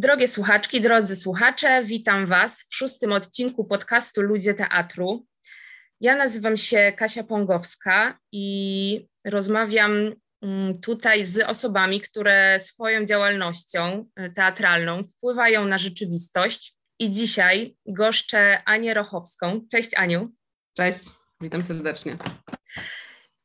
[0.00, 5.26] Drogie słuchaczki, drodzy słuchacze, witam Was w szóstym odcinku podcastu Ludzie Teatru.
[6.00, 14.30] Ja nazywam się Kasia Pongowska i rozmawiam mm, tutaj z osobami, które swoją działalnością e,
[14.30, 16.74] teatralną wpływają na rzeczywistość.
[16.98, 19.60] I dzisiaj goszczę Anię Rochowską.
[19.70, 20.32] Cześć Aniu.
[20.76, 21.02] Cześć,
[21.40, 22.16] witam serdecznie.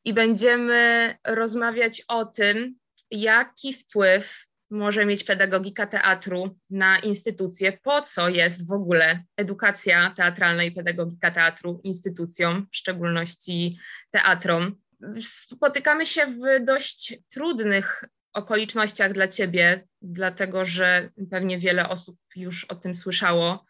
[0.04, 2.78] I będziemy rozmawiać o tym,
[3.10, 10.64] jaki wpływ może mieć pedagogika teatru na instytucje, po co jest w ogóle edukacja teatralna
[10.64, 13.78] i pedagogika teatru instytucją, w szczególności
[14.10, 14.76] teatrom.
[15.22, 22.74] Spotykamy się w dość trudnych okolicznościach dla Ciebie, dlatego że pewnie wiele osób już o
[22.74, 23.66] tym słyszało,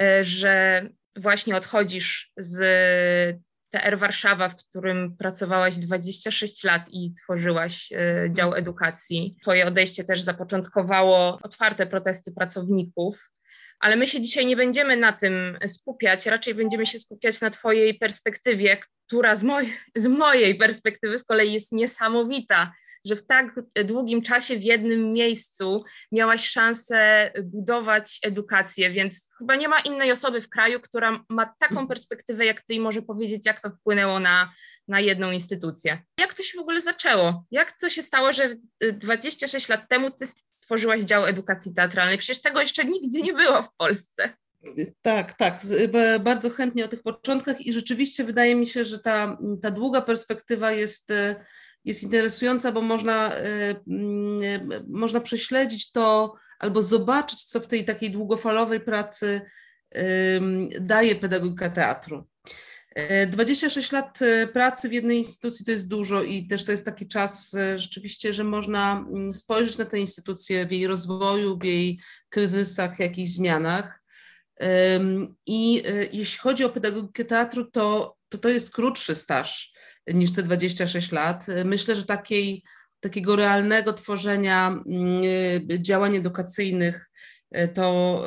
[0.00, 2.60] e, że właśnie odchodzisz z
[3.74, 9.36] TR Warszawa, w którym pracowałaś 26 lat i tworzyłaś e, dział edukacji.
[9.42, 13.30] Twoje odejście też zapoczątkowało otwarte protesty pracowników.
[13.80, 17.94] Ale my się dzisiaj nie będziemy na tym skupiać, raczej będziemy się skupiać na Twojej
[17.94, 18.76] perspektywie,
[19.06, 22.72] która z, moj z mojej perspektywy z kolei jest niesamowita
[23.04, 29.68] że w tak długim czasie w jednym miejscu miałaś szansę budować edukację, więc chyba nie
[29.68, 33.60] ma innej osoby w kraju, która ma taką perspektywę jak ty i może powiedzieć, jak
[33.60, 34.52] to wpłynęło na,
[34.88, 36.02] na jedną instytucję.
[36.20, 37.44] Jak to się w ogóle zaczęło?
[37.50, 38.56] Jak to się stało, że
[38.92, 42.18] 26 lat temu ty stworzyłaś dział edukacji teatralnej?
[42.18, 44.32] Przecież tego jeszcze nigdzie nie było w Polsce.
[45.02, 45.60] Tak, tak,
[46.20, 50.72] bardzo chętnie o tych początkach i rzeczywiście wydaje mi się, że ta, ta długa perspektywa
[50.72, 51.12] jest
[51.84, 53.42] jest interesująca, bo można, y,
[54.42, 59.40] y, można prześledzić to albo zobaczyć, co w tej takiej długofalowej pracy
[60.80, 62.26] daje pedagogika teatru.
[63.28, 64.18] 26 y, lat
[64.52, 68.44] pracy w jednej instytucji to jest dużo i też to jest taki czas rzeczywiście, że
[68.44, 74.00] można mm, spojrzeć na tę instytucję w jej rozwoju, w jej kryzysach, jakichś zmianach.
[75.46, 79.73] I jeśli chodzi o pedagogikę teatru, to to, to jest krótszy staż
[80.06, 81.46] niż te 26 lat.
[81.64, 82.62] Myślę, że takiej,
[83.00, 85.22] takiego realnego tworzenia mm,
[85.82, 87.10] działań edukacyjnych
[87.50, 88.22] e, to,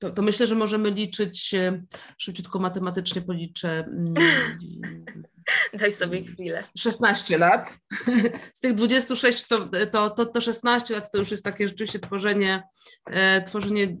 [0.00, 1.82] to, to, myślę, że możemy liczyć, e,
[2.18, 3.84] szybciutko matematycznie policzę.
[3.86, 4.14] Mm,
[5.80, 6.64] Daj sobie chwilę.
[6.78, 7.78] 16 lat.
[8.54, 12.62] Z tych 26 to, to, to, to 16 lat to już jest takie rzeczywiście tworzenie,
[13.06, 13.96] e, tworzenie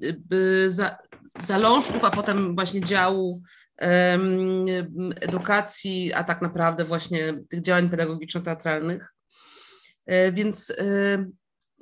[0.66, 0.96] za,
[1.40, 3.42] zalążków, a potem właśnie działu
[5.20, 9.14] edukacji, a tak naprawdę właśnie tych działań pedagogiczno-teatralnych.
[10.06, 10.74] E, więc e,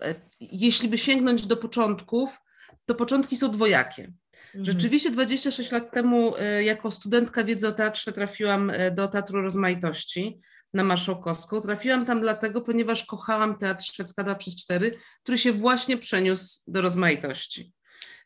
[0.03, 2.39] e, jeśli by sięgnąć do początków,
[2.85, 4.03] to początki są dwojakie.
[4.03, 4.65] Mhm.
[4.65, 10.41] Rzeczywiście 26 lat temu jako studentka wiedzy o teatrze trafiłam do Teatru Rozmaitości
[10.75, 11.61] na Marszałkowską.
[11.61, 16.81] Trafiłam tam dlatego, ponieważ kochałam teatr Szwedzka 2 przez 4, który się właśnie przeniósł do
[16.81, 17.73] rozmaitości.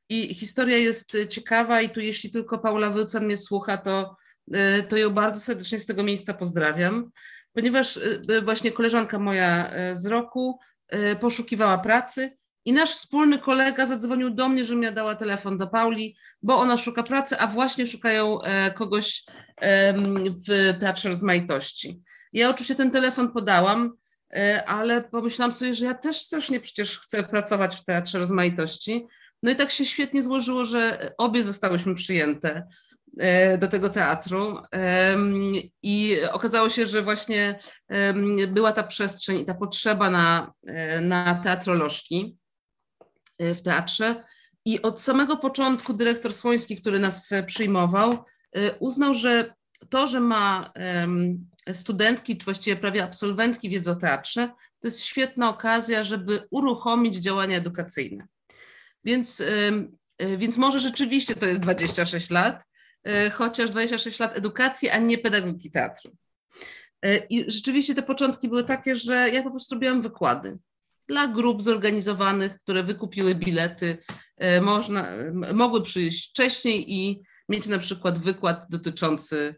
[0.09, 4.17] I historia jest y, ciekawa i tu jeśli tylko Paula Wyłcan mnie słucha, to,
[4.55, 7.11] y, to ją bardzo serdecznie z tego miejsca pozdrawiam,
[7.53, 10.59] ponieważ y, właśnie koleżanka moja z roku
[11.21, 16.16] poszukiwała pracy i nasz wspólny kolega zadzwonił do mnie, że mi dała telefon do Pauli,
[16.43, 18.39] bo ona szuka pracy, a właśnie szukają
[18.75, 19.25] kogoś
[20.49, 22.03] w Teatrze Rozmaitości.
[22.33, 23.97] Ja oczywiście ten telefon podałam,
[24.66, 29.06] ale pomyślałam sobie, że ja też strasznie przecież chcę pracować w Teatrze Rozmaitości,
[29.47, 32.69] no i tak się świetnie złożyło, że obie zostałyśmy przyjęte
[33.19, 34.59] e, do tego teatru.
[35.83, 37.59] I okazało się, że właśnie
[38.49, 42.37] była ta przestrzeń i ta potrzeba na, e, na teatrolożki
[43.39, 44.25] e, w teatrze.
[44.65, 48.25] I od samego początku dyrektor Słoński, który nas przyjmował,
[48.81, 49.55] uznał, że
[49.91, 50.73] to, że ma
[51.73, 54.49] studentki, czy właściwie prawie absolwentki wiedzy o teatrze,
[54.81, 58.27] to jest świetna okazja, żeby uruchomić działania edukacyjne.
[59.06, 59.89] Więc, y,
[60.39, 62.65] więc może rzeczywiście to jest 26 lat,
[63.09, 66.17] y, chociaż 26 lat edukacji, a nie pedagogiki teatru.
[67.06, 70.59] Y, I rzeczywiście te początki były takie, że ja po prostu robiłam wykłady
[71.09, 73.99] dla grup zorganizowanych, które wykupiły bilety,
[74.62, 75.09] można,
[75.54, 79.54] mogły przyjść wcześniej i mieć na przykład wykład dotyczący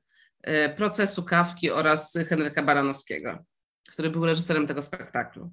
[0.77, 3.45] procesu kawki oraz Henryka Baranowskiego,
[3.89, 5.51] który był reżyserem tego spektaklu.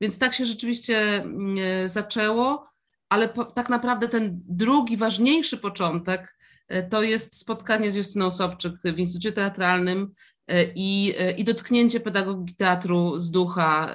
[0.00, 2.66] Więc tak się rzeczywiście mm, zaczęło
[3.08, 6.36] ale po, tak naprawdę ten drugi, ważniejszy początek
[6.68, 10.12] e, to jest spotkanie z Justyną Sobczyk w Instytucie Teatralnym
[10.46, 13.94] e, i, e, i dotknięcie pedagogiki teatru z ducha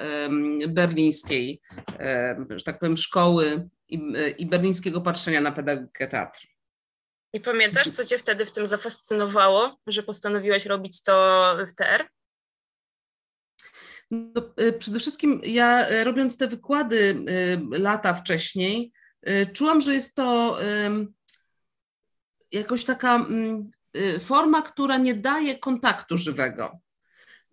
[0.68, 1.62] berlińskiej,
[2.50, 6.48] że tak powiem, szkoły i, i berlińskiego patrzenia na pedagogikę teatru.
[7.34, 12.08] I pamiętasz, co cię wtedy w tym zafascynowało, że postanowiłaś robić to w TR?
[14.12, 17.26] No, przede wszystkim ja robiąc te wykłady
[17.72, 18.92] lata wcześniej,
[19.54, 20.58] czułam, że jest to
[22.52, 23.72] jakoś taka mm,
[24.20, 26.80] forma, która nie daje kontaktu żywego.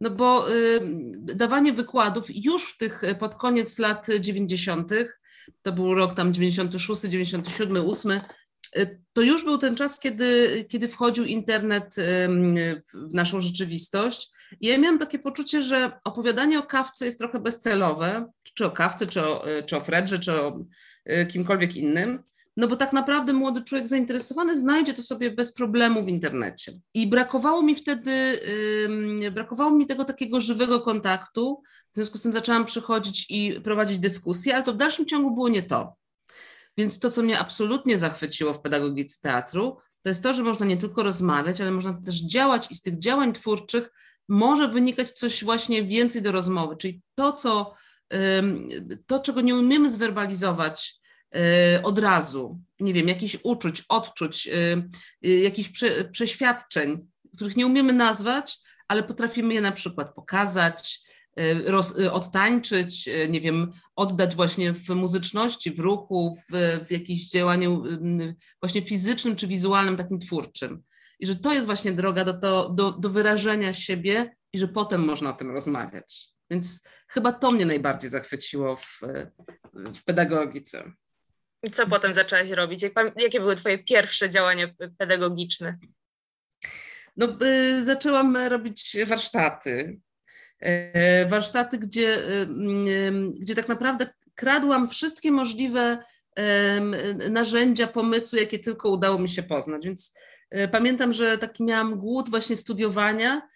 [0.01, 0.81] No bo y,
[1.21, 4.93] dawanie wykładów już w tych pod koniec lat 90.,
[5.63, 8.21] to był rok tam 96, 97, 8,
[9.13, 11.95] to już był ten czas, kiedy, kiedy wchodził internet
[12.95, 14.31] w naszą rzeczywistość.
[14.61, 19.23] Ja miałam takie poczucie, że opowiadanie o kawce jest trochę bezcelowe, czy o kawce, czy
[19.23, 20.65] o, czy o Fredrze, czy o y,
[21.31, 22.23] kimkolwiek innym.
[22.57, 26.73] No bo tak naprawdę młody człowiek zainteresowany znajdzie to sobie bez problemu w internecie.
[26.95, 28.41] I brakowało mi wtedy,
[29.21, 31.63] yy, brakowało mi tego takiego żywego kontaktu.
[31.93, 35.49] W związku z tym zaczęłam przychodzić i prowadzić dyskusje, ale to w dalszym ciągu było
[35.49, 35.97] nie to.
[36.79, 40.77] Więc to, co mnie absolutnie zachwyciło w pedagogice teatru, to jest to, że można nie
[40.77, 43.91] tylko rozmawiać, ale można też działać i z tych działań twórczych
[44.29, 47.75] może wynikać coś właśnie więcej do rozmowy, czyli to, co,
[49.07, 50.99] to czego nie umiemy zwerbalizować
[51.37, 54.91] Y, od razu, nie wiem, jakichś uczuć, odczuć, y,
[55.27, 57.07] y, jakichś prze, przeświadczeń,
[57.37, 58.59] których nie umiemy nazwać,
[58.89, 61.09] ale potrafimy je na przykład pokazać,
[61.65, 67.83] roz, odtańczyć, nie wiem, oddać właśnie w muzyczności, w ruchu, w, w jakimś działaniu
[68.63, 70.83] właśnie fizycznym czy wizualnym, takim twórczym.
[71.21, 75.05] I że to jest właśnie droga do, to, do, do wyrażenia siebie i że potem
[75.05, 76.29] można o tym rozmawiać.
[76.51, 79.01] Więc chyba to mnie najbardziej zachwyciło w,
[79.75, 80.93] w pedagogice.
[81.63, 82.83] I co potem zaczęłaś robić?
[82.83, 85.79] Jak, jakie były Twoje pierwsze działania pedagogiczne?
[87.17, 90.01] No, y, zaczęłam robić warsztaty.
[90.63, 92.49] Y, warsztaty, gdzie, y,
[93.41, 95.99] gdzie tak naprawdę kradłam wszystkie możliwe
[97.31, 99.85] narzędzia, pomysły, jakie tylko udało mi się poznać.
[99.85, 100.15] Więc
[100.73, 103.49] pamiętam, że taki miałam głód właśnie studiowania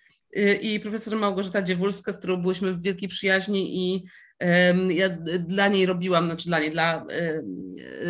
[0.61, 4.05] i profesor Małgorzata Dziewulska, z którą byliśmy w wielkiej przyjaźni i
[4.89, 5.09] ja
[5.39, 7.07] dla niej robiłam, znaczy dla niej, dla,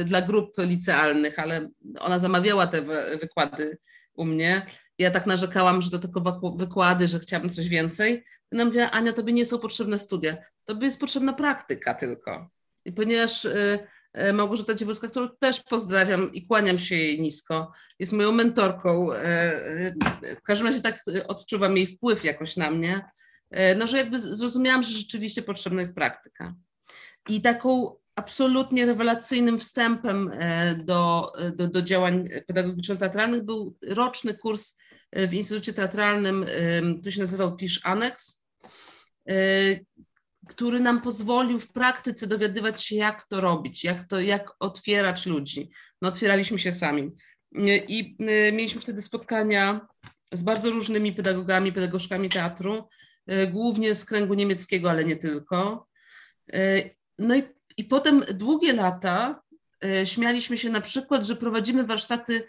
[0.05, 2.83] dla grup licealnych, ale ona zamawiała te
[3.21, 3.79] wykłady
[4.15, 4.67] u mnie.
[4.99, 8.25] Ja tak narzekałam, że to tylko wykłady, że chciałabym coś więcej.
[8.53, 12.51] I ona mówiła, Ania, tobie nie są potrzebne studia, tobie jest potrzebna praktyka tylko.
[12.85, 13.79] I ponieważ y, y,
[14.33, 19.13] Małgorzata Dziewulska, którą też pozdrawiam i kłaniam się jej nisko, jest moją mentorką.
[19.13, 19.95] Y,
[20.41, 23.03] w każdym razie tak odczuwam jej wpływ jakoś na mnie
[23.53, 26.55] E, no że jakby zrozumiałam, że rzeczywiście potrzebna jest praktyka.
[27.29, 34.77] I taką absolutnie rewelacyjnym wstępem e, do, do, do działań pedagogiczno-teatralnych był roczny kurs
[35.11, 36.47] e, w Instytucie Teatralnym,
[36.99, 38.43] który się nazywał TISH Annex,
[40.49, 45.71] który nam pozwolił w praktyce dowiadywać się, jak to robić, jak, to, jak otwierać ludzi.
[46.03, 47.13] No, otwieraliśmy się sami.
[47.89, 48.17] I
[48.53, 49.87] mieliśmy wtedy spotkania
[50.33, 52.89] z bardzo różnymi pedagogami, pedagogzkami teatru,
[53.27, 55.89] E, głównie z kręgu niemieckiego, ale nie tylko.
[56.53, 57.43] E, no i,
[57.77, 59.43] i potem długie lata
[60.05, 62.47] śmialiśmy się na przykład, że prowadzimy warsztaty,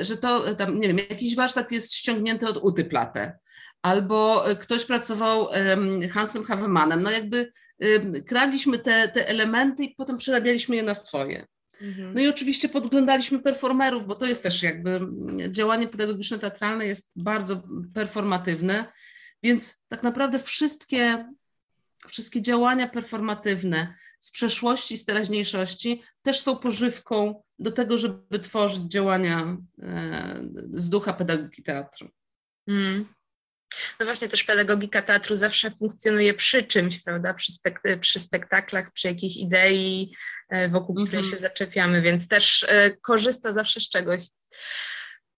[0.00, 3.38] że to tam, nie wiem, jakiś warsztat jest ściągnięty od Uty Platę,
[3.84, 5.48] albo ktoś pracował
[6.12, 7.02] Hansem Havemanem.
[7.02, 7.52] No jakby
[8.26, 11.46] kradliśmy te, te elementy i potem przerabialiśmy je na swoje.
[11.80, 12.14] Mhm.
[12.14, 15.00] No i oczywiście podglądaliśmy performerów, bo to jest też jakby
[15.50, 17.62] działanie pedagogiczno-teatralne jest bardzo
[17.94, 18.84] performatywne
[19.44, 21.32] więc tak naprawdę wszystkie,
[22.06, 29.56] wszystkie działania performatywne z przeszłości, z teraźniejszości też są pożywką do tego, żeby tworzyć działania
[29.82, 32.08] e, z ducha pedagogiki teatru.
[32.68, 33.06] Mm.
[34.00, 37.34] No właśnie też pedagogika teatru zawsze funkcjonuje przy czymś, prawda?
[37.34, 40.14] Przy, spek- przy spektaklach, przy jakiejś idei,
[40.48, 41.08] e, wokół mm -hmm.
[41.08, 41.36] której mhm.
[41.36, 44.20] się zaczepiamy, więc też e, korzysta zawsze z czegoś.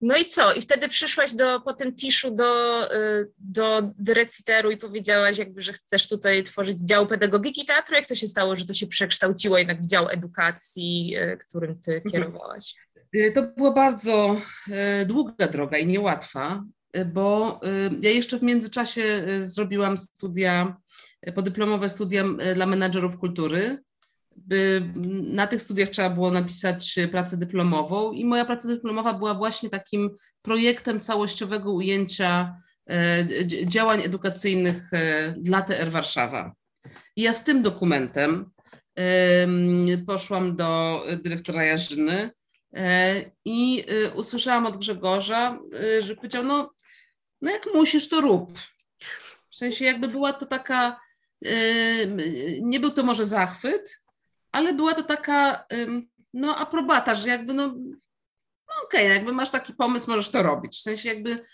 [0.01, 0.55] No i co?
[0.55, 5.63] I wtedy przyszłaś do, po tym tiszu do, y, do dyrekcji teatru i powiedziałaś jakby,
[5.63, 7.95] że chcesz tutaj tworzyć dział pedagogiki teatru.
[7.95, 12.11] Jak to się stało, że to się przekształciło jednak w dział edukacji, którym ty mhm.
[12.11, 12.75] kierowałaś?
[13.35, 14.41] To była bardzo
[15.07, 16.65] długa droga i niełatwa,
[17.05, 17.61] bo
[18.03, 19.03] ja jeszcze w międzyczasie
[19.41, 20.77] zrobiłam studia,
[21.35, 22.25] podyplomowe studia
[22.55, 23.79] dla menadżerów kultury
[25.23, 30.11] na tych studiach trzeba było napisać pracę dyplomową i moja praca dyplomowa była właśnie takim
[30.43, 32.57] projektem całościowego ujęcia
[33.67, 34.91] działań edukacyjnych
[35.37, 36.53] dla TR Warszawa.
[37.17, 38.51] I ja z tym dokumentem
[40.07, 42.31] poszłam do dyrektora Jarzyny
[43.45, 43.85] i
[44.15, 45.59] usłyszałam od Grzegorza,
[46.01, 46.71] że powiedział, no,
[47.43, 48.59] no jak musisz, to rób.
[49.51, 51.01] W sensie jakby była to taka,
[52.61, 54.03] nie był to może zachwyt,
[54.53, 55.67] ale była to taka
[56.35, 60.79] no, aprobata, że jakby no, no okej, okay, jakby masz taki pomysł, możesz to robić.
[60.79, 61.45] W sensie jakby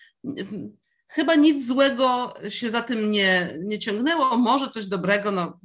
[1.09, 5.59] chyba nic złego się za tym nie, nie ciągnęło, może coś dobrego, no.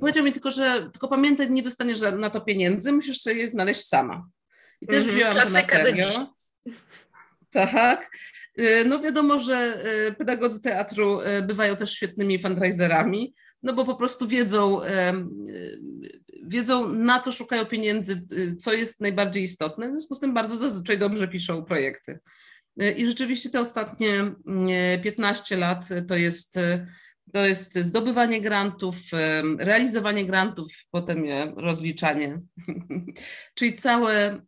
[0.00, 3.84] Powiedział mi tylko, że tylko pamiętaj, nie dostaniesz na to pieniędzy, musisz sobie je znaleźć
[3.84, 4.26] sama.
[4.80, 6.34] I też mm-hmm, wzięłam to na serio.
[7.50, 8.10] Tak.
[8.86, 9.84] No wiadomo, że
[10.18, 14.80] pedagodzy teatru bywają też świetnymi fundraiserami, no bo po prostu wiedzą,
[16.46, 18.26] wiedzą na co szukają pieniędzy,
[18.58, 22.18] co jest najbardziej istotne, w związku z tym bardzo zazwyczaj dobrze piszą projekty.
[22.96, 24.10] I rzeczywiście te ostatnie
[25.02, 26.58] 15 lat to jest,
[27.32, 28.96] to jest zdobywanie grantów,
[29.58, 32.40] realizowanie grantów, potem je rozliczanie,
[33.54, 34.40] czyli całe,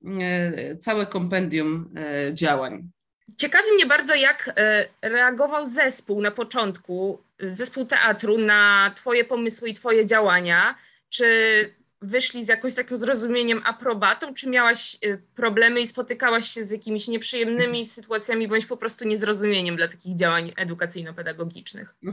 [0.81, 1.95] całe kompendium
[2.33, 2.91] działań.
[3.37, 9.75] Ciekawi mnie bardzo, jak e, reagował zespół na początku, zespół teatru na Twoje pomysły i
[9.75, 10.75] Twoje działania.
[11.09, 11.27] Czy
[12.03, 17.09] wyszli z jakimś takim zrozumieniem, aprobatą, czy miałaś e, problemy i spotykałaś się z jakimiś
[17.09, 21.95] nieprzyjemnymi sytuacjami, bądź po prostu niezrozumieniem dla takich działań edukacyjno-pedagogicznych?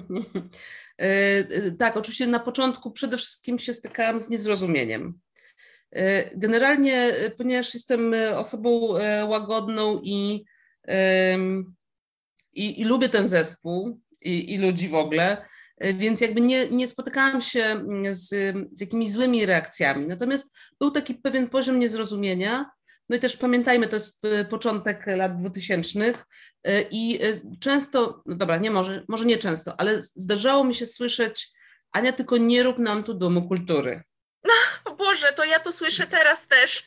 [0.98, 5.20] E, tak, oczywiście na początku przede wszystkim się stykałam z niezrozumieniem.
[6.36, 8.88] Generalnie, ponieważ jestem osobą
[9.27, 10.46] łagodną i
[12.53, 15.45] i, i lubię ten zespół i, i, ludzi w ogóle,
[15.77, 18.29] e, więc jakby nie, nie spotykałam się z,
[18.73, 20.07] z jakimiś złymi reakcjami.
[20.07, 22.71] Natomiast był taki pewien poziom niezrozumienia.
[23.09, 26.13] No i też pamiętajmy, to jest e, początek lat 2000
[26.63, 27.19] e, i
[27.59, 31.49] często, no dobra, nie może, może nie często, ale zdarzało mi się słyszeć,
[31.91, 34.01] Ania, tylko nie rób nam tu domu kultury.
[34.43, 36.83] No, Boże, to ja to słyszę teraz też.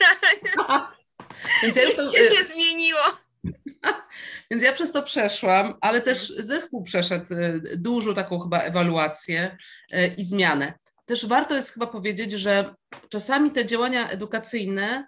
[1.63, 3.01] Więc ja już to, Nic się nie zmieniło.
[4.51, 9.57] Więc ja przez to przeszłam, ale też zespół przeszedł y, dużą taką chyba ewaluację
[9.95, 10.75] y, i zmianę.
[11.05, 12.75] Też warto jest chyba powiedzieć, że
[13.09, 15.07] czasami te działania edukacyjne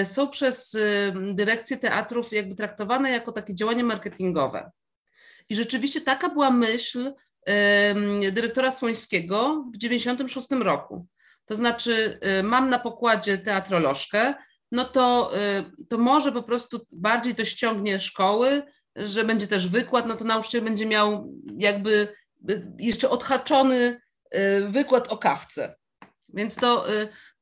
[0.00, 0.76] y, są przez
[1.34, 4.70] dyrekcję teatrów jakby traktowane jako takie działania marketingowe.
[5.48, 7.12] I rzeczywiście taka była myśl
[8.32, 11.06] dyrektora Słońskiego w 1996 roku.
[11.46, 14.34] To znaczy, mam na pokładzie teatrolożkę,
[14.74, 18.62] no to, y, to może po prostu bardziej to ściągnie szkoły,
[18.96, 22.08] że będzie też wykład, no to nauczyciel będzie miał jakby
[22.50, 24.00] y, jeszcze odhaczony
[24.34, 25.76] y, wykład o kawce.
[26.36, 26.86] Więc to,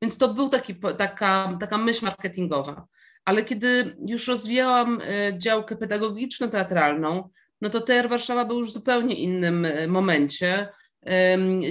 [0.01, 2.87] więc to był taki, taka, taka myśl marketingowa.
[3.25, 4.99] Ale kiedy już rozwijałam
[5.37, 7.29] działkę pedagogiczno-teatralną,
[7.61, 10.69] no to TR Warszawa był już w zupełnie innym momencie.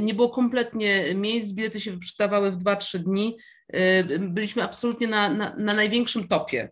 [0.00, 3.36] Nie było kompletnie miejsc, bilety się wyprzedawały w 2-3 dni,
[4.18, 6.70] byliśmy absolutnie na, na, na największym topie.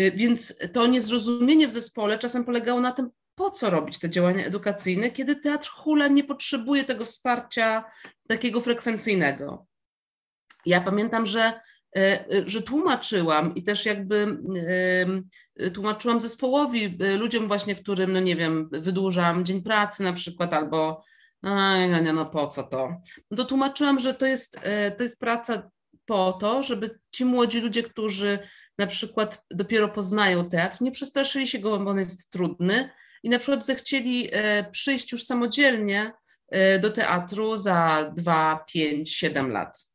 [0.00, 4.44] Y, więc to niezrozumienie w zespole czasem polegało na tym, po co robić te działania
[4.44, 7.84] edukacyjne, kiedy teatr hula nie potrzebuje tego wsparcia
[8.28, 9.66] takiego frekwencyjnego.
[10.66, 11.60] Ja pamiętam, że,
[11.98, 12.02] y,
[12.46, 14.38] że tłumaczyłam i też jakby
[15.74, 21.04] tłumaczyłam zespołowi, ludziom właśnie, którym, no nie wiem, wydłużam dzień pracy na przykład albo
[21.42, 23.00] a, nie, no po co to?
[23.30, 24.60] No to tłumaczyłam, że to jest,
[24.96, 25.70] to jest praca
[26.06, 28.38] po to, żeby ci młodzi ludzie, którzy
[28.78, 32.90] na przykład dopiero poznają teatr, nie przestraszyli się go, bo on jest trudny
[33.22, 36.12] i na przykład zechcieli e, przyjść już samodzielnie
[36.48, 39.88] e, do teatru za 2, 5, 7 lat.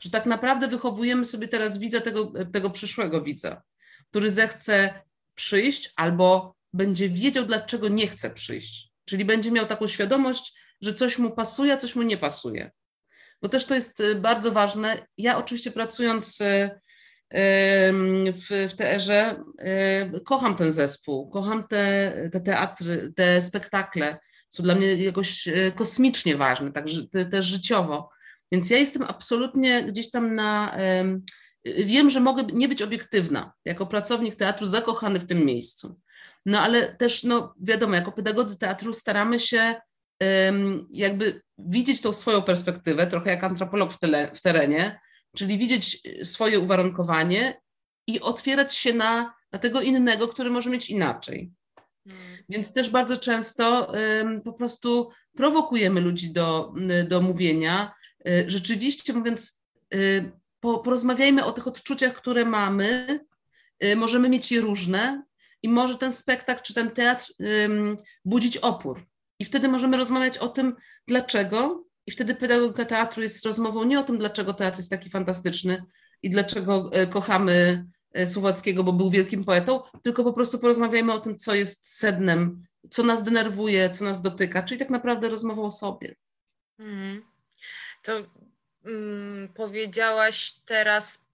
[0.00, 3.62] Że tak naprawdę wychowujemy sobie teraz widza tego, tego przyszłego widza,
[4.10, 5.02] który zechce
[5.34, 8.92] przyjść albo będzie wiedział, dlaczego nie chce przyjść.
[9.04, 12.70] Czyli będzie miał taką świadomość, że coś mu pasuje, a coś mu nie pasuje
[13.42, 15.06] bo też to jest y, bardzo ważne.
[15.18, 16.70] Ja oczywiście pracując y,
[18.32, 19.44] w, w TR-ze
[20.16, 24.18] y, kocham ten zespół, kocham te, te teatry, te spektakle.
[24.48, 28.10] Są dla mnie jakoś kosmicznie ważne, także też życiowo.
[28.52, 30.76] Więc ja jestem absolutnie gdzieś tam na.
[31.64, 36.00] Wiem, że mogę nie być obiektywna jako pracownik teatru, zakochany w tym miejscu.
[36.46, 39.74] No ale też, no wiadomo, jako pedagodzy teatru staramy się
[40.90, 45.00] jakby widzieć tą swoją perspektywę, trochę jak antropolog w, tele, w terenie,
[45.36, 47.60] czyli widzieć y, swoje uwarunkowanie
[48.06, 51.52] i otwierać się na, na tego innego, który może mieć inaczej.
[52.08, 52.36] Hmm.
[52.48, 53.92] Więc też bardzo często
[54.44, 56.74] po prostu prowokujemy ludzi do,
[57.08, 57.94] do mówienia.
[58.28, 59.62] Y, rzeczywiście mówiąc,
[59.94, 63.20] y, po, porozmawiajmy o tych odczuciach, które mamy.
[63.96, 65.22] Możemy mieć je różne
[65.62, 67.32] i może ten spektakl czy ten teatr
[68.24, 69.06] budzić opór.
[69.42, 70.76] I wtedy możemy rozmawiać o tym,
[71.08, 71.84] dlaczego.
[72.06, 75.84] I wtedy pedagogika teatru jest rozmową nie o tym, dlaczego teatr jest taki fantastyczny
[76.22, 81.20] i dlaczego e, kochamy e, Słowackiego, bo był wielkim poetą, tylko po prostu porozmawiajmy o
[81.20, 85.70] tym, co jest sednem, co nas denerwuje, co nas dotyka, czyli tak naprawdę rozmową o
[85.70, 86.14] sobie.
[86.78, 87.22] Mm.
[88.02, 88.12] To
[88.84, 91.24] mm, powiedziałaś teraz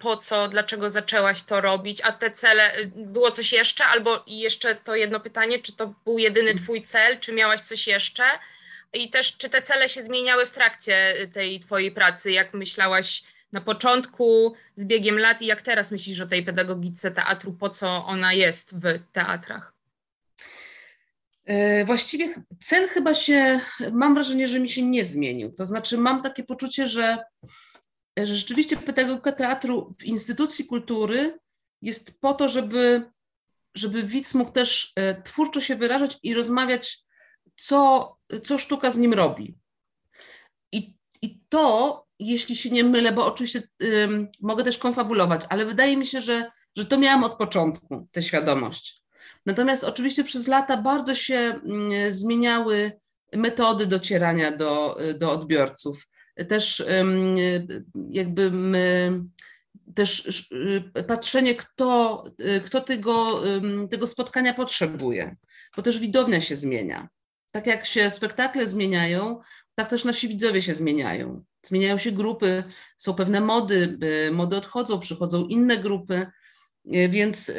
[0.00, 4.74] po co, dlaczego zaczęłaś to robić, a te cele, y, było coś jeszcze, albo jeszcze
[4.74, 6.62] to jedno pytanie, czy to był jedyny mm.
[6.62, 8.24] twój cel, czy miałaś coś jeszcze,
[8.92, 12.32] I też, czy te cele się zmieniały w trakcie tej Twojej pracy?
[12.32, 17.52] Jak myślałaś na początku, z biegiem lat i jak teraz myślisz o tej pedagogice teatru,
[17.52, 19.72] po co ona jest w teatrach?
[21.44, 23.60] E, właściwie cel chyba się,
[23.92, 25.52] mam wrażenie, że mi się nie zmienił.
[25.52, 27.18] To znaczy, mam takie poczucie, że,
[28.18, 31.38] że rzeczywiście pedagogika teatru w instytucji kultury
[31.82, 33.10] jest po to, żeby,
[33.74, 36.98] żeby widz mógł też e, twórczo się wyrażać i rozmawiać,
[37.56, 39.58] co, co sztuka z nim robi.
[40.72, 45.96] I, i to, jeśli się nie mylę, bo oczywiście ym, mogę też konfabulować, ale wydaje
[45.96, 49.02] mi się, że, że to miałam od początku, tę świadomość.
[49.46, 52.92] Natomiast oczywiście przez lata bardzo się mm, zmieniały
[53.32, 56.08] metody docierania do, do odbiorców.
[56.48, 56.84] Też
[58.10, 58.52] jakby
[59.94, 60.26] też
[60.96, 63.42] y, patrzenie, kto, y, kto tego,
[63.90, 65.36] tego spotkania potrzebuje,
[65.76, 67.08] bo też widownia się zmienia.
[67.50, 69.40] Tak jak się spektakle zmieniają,
[69.74, 71.44] tak też nasi widzowie się zmieniają.
[71.66, 72.64] Zmieniają się grupy,
[72.96, 73.98] są pewne mody,
[74.32, 76.26] mody odchodzą, przychodzą inne grupy.
[76.92, 77.52] E, więc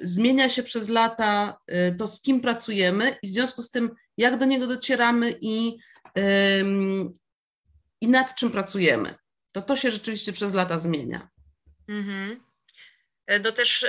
[0.00, 4.38] zmienia się przez lata e, to, z kim pracujemy i w związku z tym, jak
[4.38, 5.78] do niego docieramy i,
[8.02, 9.14] i nad czym pracujemy.
[9.52, 11.28] To to się rzeczywiście przez lata zmienia.
[11.88, 12.40] Mhm.
[13.26, 13.86] E, to też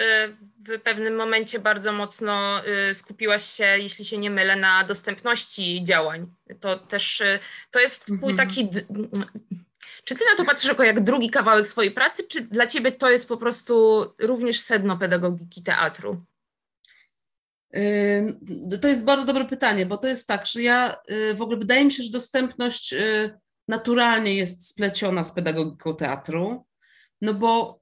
[0.69, 2.61] w pewnym momencie bardzo mocno
[2.93, 6.33] skupiłaś się, jeśli się nie mylę, na dostępności działań.
[6.59, 7.23] To też
[7.71, 8.37] to jest twój mhm.
[8.37, 8.69] taki
[10.03, 13.11] czy ty na to patrzysz jako jak drugi kawałek swojej pracy, czy dla ciebie to
[13.11, 16.25] jest po prostu również sedno pedagogiki teatru?
[18.81, 21.85] To jest bardzo dobre pytanie, bo to jest tak, że ja yy, w ogóle wydaje
[21.85, 23.39] mi się, że dostępność yy,
[23.73, 26.65] naturalnie jest spleciona z pedagogiką teatru,
[27.21, 27.81] no bo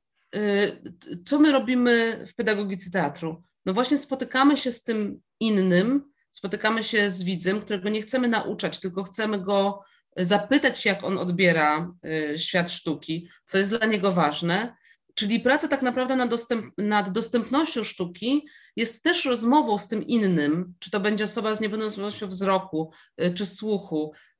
[1.25, 3.43] co my robimy w pedagogice teatru?
[3.65, 8.79] No właśnie spotykamy się z tym innym, spotykamy się z widzem, którego nie chcemy nauczać,
[8.79, 9.83] tylko chcemy go
[10.17, 11.93] zapytać się, jak on odbiera
[12.33, 14.75] y, świat sztuki, co jest dla niego ważne.
[15.15, 18.45] Czyli praca tak naprawdę nad, dostęp, nad dostępnością sztuki
[18.75, 23.45] jest też rozmową z tym innym, czy to będzie osoba z niepełnosprawnością wzroku, y, czy
[23.45, 24.30] słuchu, y,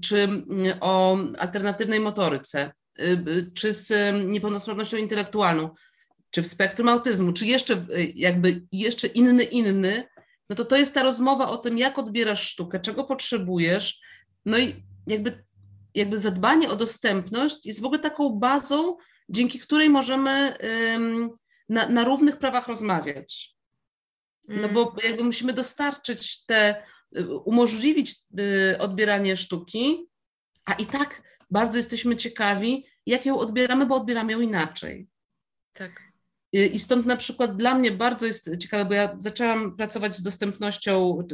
[0.00, 0.28] czy
[0.80, 2.72] o alternatywnej motoryce,
[3.54, 5.70] czy z niepełnosprawnością intelektualną,
[6.30, 10.04] czy w spektrum autyzmu, czy jeszcze jakby jeszcze inny, inny,
[10.50, 14.00] no to to jest ta rozmowa o tym, jak odbierasz sztukę, czego potrzebujesz,
[14.46, 14.74] no i
[15.06, 15.44] jakby,
[15.94, 18.96] jakby zadbanie o dostępność jest w ogóle taką bazą,
[19.28, 20.56] dzięki której możemy
[21.68, 23.56] na, na równych prawach rozmawiać.
[24.48, 24.96] No bo mm.
[25.04, 26.82] jakby musimy dostarczyć te,
[27.44, 30.08] umożliwić y, odbieranie sztuki,
[30.64, 35.08] a i tak bardzo jesteśmy ciekawi, jak ją odbieramy, bo odbieramy ją inaczej.
[35.72, 36.02] Tak.
[36.56, 40.22] Y, I stąd na przykład dla mnie bardzo jest ciekawe, bo ja zaczęłam pracować z
[40.22, 41.26] dostępnością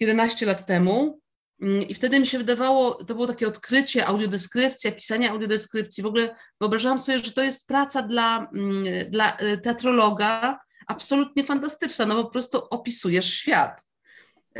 [0.00, 1.20] 11 lat temu
[1.62, 6.02] Mm, I wtedy mi się wydawało, to było takie odkrycie, audiodeskrypcja, pisanie audiodeskrypcji.
[6.02, 12.06] W ogóle wyobrażałam sobie, że to jest praca dla, mm, dla y, teatrologa absolutnie fantastyczna,
[12.06, 13.87] no bo po prostu opisujesz świat.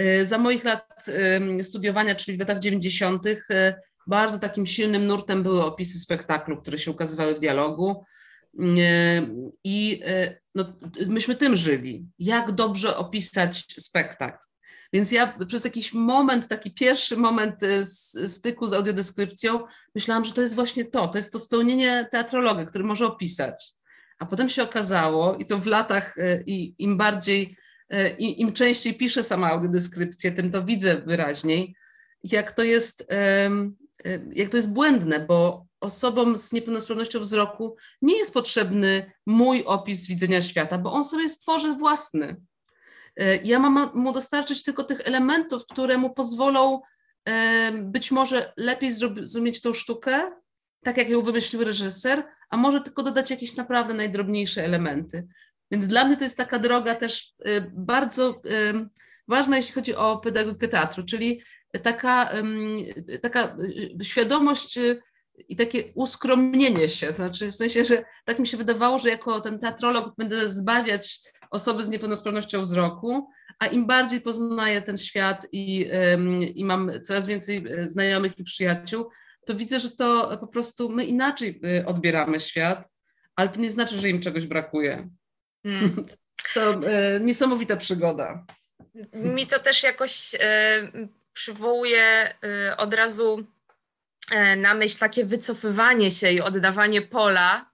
[0.00, 1.06] Y, za moich lat
[1.62, 3.74] studiowania, czyli w latach 90., y,
[4.06, 8.04] bardzo takim silnym nurtem były opisy spektaklu, które się ukazywały w dialogu.
[9.64, 10.02] I
[10.54, 12.06] no, myśmy tym żyli.
[12.18, 14.38] Jak dobrze opisać spektakl
[14.92, 17.60] więc ja przez jakiś moment, taki pierwszy moment
[18.26, 19.60] styku z audiodeskrypcją,
[19.94, 23.72] myślałam, że to jest właśnie to, to jest to spełnienie teatrologa, który może opisać.
[24.18, 26.14] A potem się okazało, i to w latach,
[26.46, 27.56] i im bardziej,
[27.90, 31.74] e, im częściej piszę sama audiodeskrypcję, tym to widzę wyraźniej,
[32.24, 33.06] jak to jest,
[34.32, 40.42] jak to jest błędne, bo osobom z niepełnosprawnością wzroku nie jest potrzebny mój opis widzenia
[40.42, 42.36] świata, bo on sobie stworzy własny.
[43.16, 46.80] E, ja mam mu dostarczyć tylko tych elementów, które mu pozwolą
[47.24, 50.30] e, być może lepiej zrozumieć tą sztukę,
[50.84, 55.26] tak jak ją wymyślił reżyser, a może tylko dodać jakieś naprawdę najdrobniejsze elementy.
[55.70, 58.42] Więc dla mnie to jest taka droga też e, bardzo
[59.28, 61.42] ważna, jeśli chodzi o pedagogikę teatru, czyli
[61.82, 62.30] taka,
[63.22, 63.56] taka
[64.02, 64.78] świadomość
[65.48, 67.12] i takie uskromnienie się.
[67.12, 71.82] Znaczy, w sensie, że tak mi się wydawało, że jako ten teatrolog będę zbawiać osoby
[71.82, 73.28] z niepełnosprawnością wzroku,
[73.58, 75.90] a im bardziej poznaję ten świat i,
[76.54, 79.10] i mam coraz więcej znajomych i przyjaciół,
[79.46, 82.90] to widzę, że to po prostu my inaczej odbieramy świat,
[83.36, 85.08] ale to nie znaczy, że im czegoś brakuje.
[85.62, 86.06] Hmm.
[86.54, 88.44] To e, niesamowita przygoda.
[89.12, 90.38] Mi to też jakoś e,
[91.32, 93.46] przywołuje e, od razu
[94.30, 97.70] e, na myśl takie wycofywanie się i oddawanie pola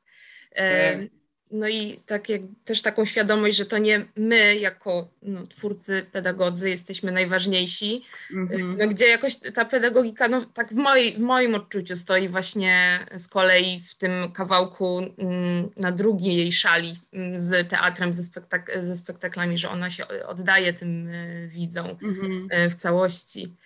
[1.50, 6.70] no i tak jak, też taką świadomość, że to nie my jako no, twórcy, pedagodzy
[6.70, 8.76] jesteśmy najważniejsi, mm-hmm.
[8.78, 13.28] no, gdzie jakoś ta pedagogika, no tak w, moi, w moim odczuciu stoi właśnie z
[13.28, 18.96] kolei w tym kawałku mm, na drugiej jej szali mm, z teatrem, ze, spektak- ze
[18.96, 22.66] spektaklami, że ona się oddaje tym y, widzom mm-hmm.
[22.66, 23.56] y, w całości.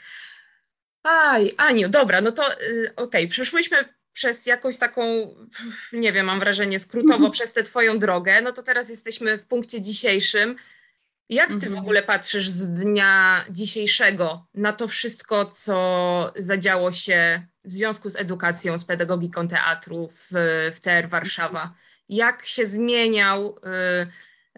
[1.02, 5.02] Aj, Aniu, dobra, no to y, okej, okay, przeszłyśmy przez jakąś taką,
[5.92, 7.32] nie wiem, mam wrażenie, skrótowo mhm.
[7.32, 10.56] przez tę Twoją drogę, no to teraz jesteśmy w punkcie dzisiejszym.
[11.28, 11.78] Jak Ty w mhm.
[11.78, 18.78] ogóle patrzysz z dnia dzisiejszego na to wszystko, co zadziało się w związku z edukacją,
[18.78, 20.28] z pedagogiką teatru w,
[20.76, 21.74] w TR Warszawa?
[22.08, 23.58] Jak się zmieniał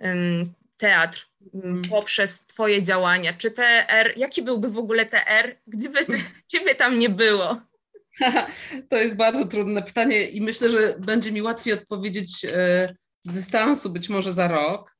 [0.01, 0.46] y, y,
[0.77, 3.33] teatr mm, poprzez Twoje działania?
[3.33, 5.99] Czy TR, jaki byłby w ogóle TR, gdyby
[6.53, 7.69] Ciebie tam nie było?
[8.90, 13.90] To jest bardzo trudne pytanie i myślę, że będzie mi łatwiej odpowiedzieć e, z dystansu,
[13.90, 14.96] być może za rok.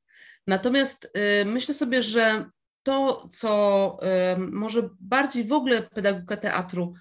[0.46, 2.51] Natomiast e, myślę sobie, że
[2.83, 6.94] to, co e, może bardziej w ogóle pedagogika teatru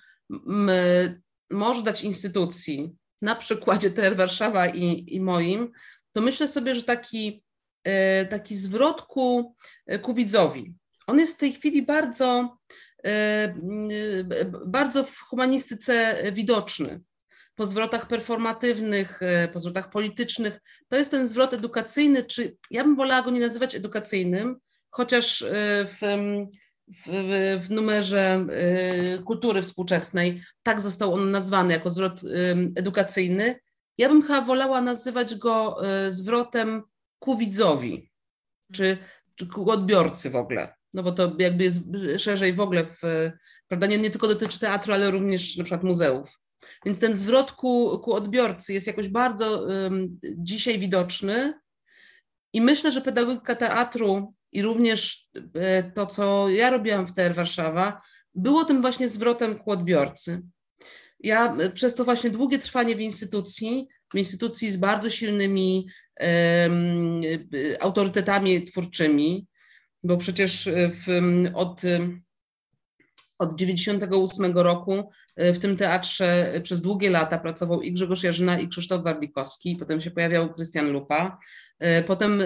[1.52, 5.72] może dać instytucji, na przykładzie TR Warszawa i, i moim,
[6.12, 7.44] to myślę sobie, że taki,
[8.30, 9.56] taki zwrot ku,
[10.14, 10.74] widzowi.
[11.08, 12.58] On jest w tej chwili bardzo
[14.66, 17.02] bardzo w humanistyce widoczny.
[17.56, 20.60] Po zwrotach performatywnych, e, po zwrotach politycznych.
[20.90, 24.58] To jest ten zwrot edukacyjny, czy ja bym wolała go nie nazywać edukacyjnym,
[24.90, 25.48] chociaż e,
[25.86, 26.00] w,
[27.06, 28.46] w, w numerze
[29.26, 32.22] kultury współczesnej tak został on nazwany jako zwrot
[32.76, 33.60] edukacyjny.
[33.98, 35.78] Ja bym chyba wolała nazywać go
[36.10, 36.84] zwrotem
[37.20, 38.12] ku widzowi,
[38.74, 38.98] czy,
[39.36, 41.80] czy ku odbiorcy w ogóle no bo to jakby jest
[42.18, 43.32] szerzej w ogóle, w,
[43.68, 46.40] prawda, nie, nie tylko dotyczy teatru, ale również na przykład muzeów.
[46.86, 51.54] Więc ten zwrot ku, ku odbiorcy jest jakoś bardzo um, dzisiaj widoczny
[52.54, 58.02] i myślę, że pedagogika teatru i również e, to, co ja robiłam w TR Warszawa,
[58.36, 60.42] było tym właśnie zwrotem ku odbiorcy.
[61.20, 65.88] Ja e, przez to właśnie długie trwanie w instytucji, w instytucji z bardzo silnymi
[66.20, 67.22] um,
[67.80, 69.48] autorytetami twórczymi,
[70.04, 71.08] bo przecież e, w,
[71.54, 72.10] od, e,
[73.40, 78.70] od 98 roku e, w tym teatrze przez długie lata pracował i Grzegorz Jarzyna, i
[78.70, 81.40] Krzysztof Warlikowski, potem się pojawiał Krystian Lupa.
[82.08, 82.44] Potem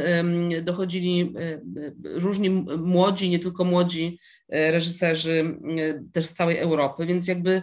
[0.64, 1.34] dochodzili
[2.04, 5.58] różni młodzi, nie tylko młodzi reżyserzy
[6.14, 7.62] też z całej Europy, więc jakby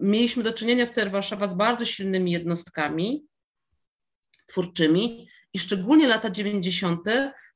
[0.00, 3.26] mieliśmy do czynienia w TER Warszawa z bardzo silnymi jednostkami
[4.46, 7.00] twórczymi i szczególnie lata 90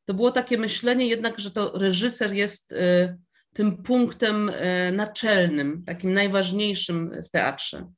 [0.09, 3.17] to było takie myślenie jednak, że to reżyser jest y,
[3.53, 7.93] tym punktem y, naczelnym, takim najważniejszym w teatrze.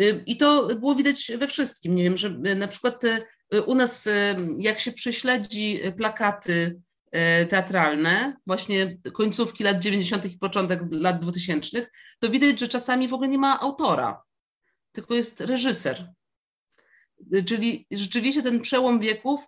[0.00, 1.94] Y, I to było widać we wszystkim.
[1.94, 3.02] Nie wiem, że na przykład
[3.66, 4.08] u nas,
[4.58, 6.80] jak się prześledzi plakaty
[7.48, 10.24] teatralne, właśnie końcówki lat 90.
[10.24, 11.86] i początek lat 2000,
[12.20, 14.22] to widać, że czasami w ogóle nie ma autora,
[14.92, 16.12] tylko jest reżyser.
[17.46, 19.40] Czyli rzeczywiście ten przełom wieków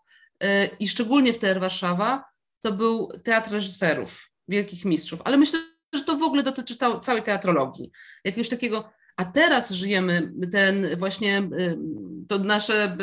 [0.80, 2.24] i szczególnie w TR Warszawa,
[2.62, 5.20] to był teatr reżyserów, wielkich mistrzów.
[5.24, 5.60] Ale myślę,
[5.94, 7.90] że to w ogóle dotyczy całej teatrologii.
[8.24, 11.78] Jakiegoś takiego, a teraz żyjemy ten właśnie, y,
[12.28, 12.96] to nasze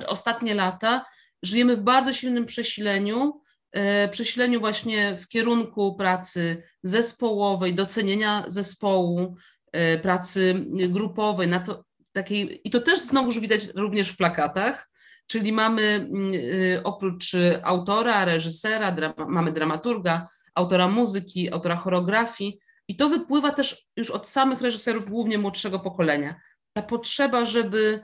[0.00, 1.04] y, ostatnie lata,
[1.42, 9.36] żyjemy w bardzo silnym przesileniu, e, przesileniu właśnie w kierunku pracy zespołowej, docenienia zespołu,
[9.72, 14.90] e, pracy grupowej, na to, takiej, i to też znowu widać również w plakatach,
[15.30, 18.96] Czyli mamy mm, y, oprócz autora, reżysera,
[19.28, 25.38] mamy dramaturga, autora muzyki, autora choreografii, i to wypływa też już od samych reżyserów, głównie
[25.38, 26.40] młodszego pokolenia.
[26.72, 28.00] Ta potrzeba, żeby,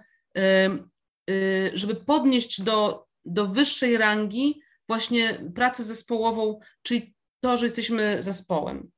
[1.31, 8.91] y, żeby podnieść do, do wyższej rangi właśnie pracę zespołową, czyli to, że jesteśmy zespołem.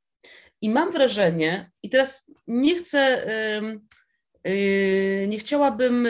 [0.60, 3.26] I mam wrażenie, i teraz nie chcę,
[4.46, 6.08] y, nie chciałabym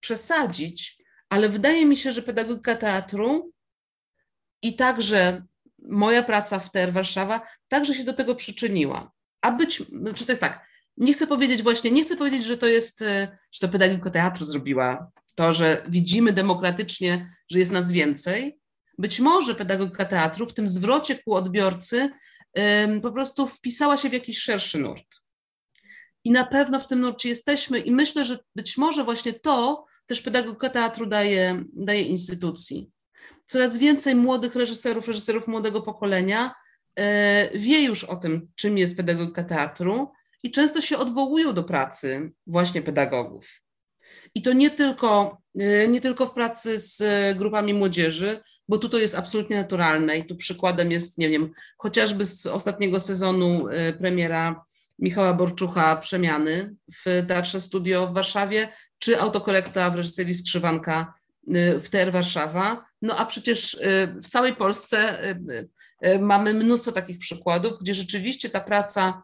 [0.00, 0.97] przesadzić,
[1.28, 3.52] ale wydaje mi się, że pedagogika teatru
[4.62, 5.42] i także
[5.78, 9.12] moja praca w TR Warszawa także się do tego przyczyniła.
[9.40, 9.82] A być,
[10.14, 13.38] czy to jest tak, nie chcę powiedzieć właśnie, nie chcę powiedzieć, że to jest, e,
[13.52, 18.58] że to pedagogika teatru zrobiła to, że widzimy demokratycznie, że jest nas więcej.
[18.98, 22.10] Być może pedagogika teatru w tym zwrocie ku odbiorcy
[23.02, 25.06] po prostu wpisała się w jakiś szerszy nurt.
[26.24, 30.22] I na pewno w tym nurcie jesteśmy i myślę, że być może właśnie to też
[30.22, 32.90] pedagogika teatru daje, daje instytucji.
[33.46, 36.54] Coraz więcej młodych reżyserów, reżyserów młodego pokolenia
[36.96, 42.32] e, wie już o tym, czym jest pedagogika teatru i często się odwołują do pracy
[42.46, 43.62] właśnie pedagogów.
[44.34, 45.42] I to nie tylko,
[45.88, 47.02] nie tylko w pracy z
[47.38, 52.24] grupami młodzieży, bo tu to jest absolutnie naturalne i tu przykładem jest, nie wiem, chociażby
[52.24, 53.66] z ostatniego sezonu
[53.98, 54.64] premiera
[54.98, 58.68] Michała Borczucha Przemiany w Teatrze Studio w Warszawie,
[58.98, 61.14] czy autokorekta w reżyserii Skrzywanka
[61.80, 62.84] w TR Warszawa.
[63.02, 63.78] No a przecież
[64.22, 65.18] w całej Polsce
[66.20, 69.22] mamy mnóstwo takich przykładów, gdzie rzeczywiście ta praca,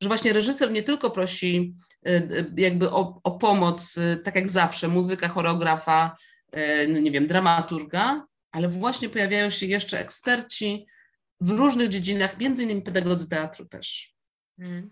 [0.00, 1.74] że właśnie reżyser nie tylko prosi
[2.56, 6.16] jakby o, o pomoc, tak jak zawsze, muzyka, choreografa,
[6.88, 10.86] no nie wiem, dramaturga, ale właśnie pojawiają się jeszcze eksperci
[11.40, 14.14] w różnych dziedzinach, między innymi pedagodzy teatru też.
[14.60, 14.90] Hmm.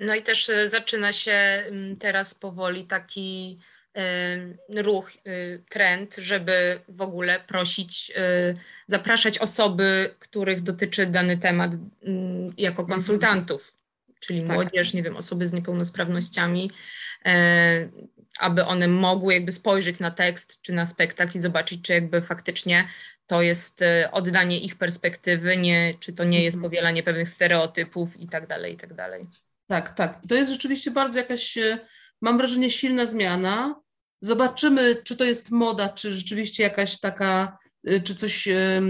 [0.00, 1.64] No i też e, zaczyna się
[2.00, 3.58] teraz powoli taki
[3.96, 5.20] e, ruch, e,
[5.68, 8.12] trend, żeby w ogóle prosić,
[8.86, 11.70] zapraszać osoby, których dotyczy dany temat
[12.56, 12.98] jako mhm.
[12.98, 13.72] konsultantów,
[14.20, 14.56] czyli tak.
[14.56, 16.70] młodzież, nie wiem, osoby z niepełnosprawnościami,
[18.38, 22.88] aby one mogły jakby spojrzeć na tekst czy na spektakl i zobaczyć, czy jakby faktycznie
[23.26, 23.80] to jest
[24.12, 26.70] oddanie ich perspektywy, nie, czy to nie jest mhm.
[26.70, 29.26] powielanie pewnych stereotypów i tak dalej, i tak dalej.
[29.66, 30.20] Tak, tak.
[30.28, 31.78] To jest rzeczywiście bardzo jakaś, e,
[32.22, 33.80] mam wrażenie, silna zmiana.
[34.20, 38.80] Zobaczymy, czy to jest moda, czy rzeczywiście jakaś taka, e, czy coś e,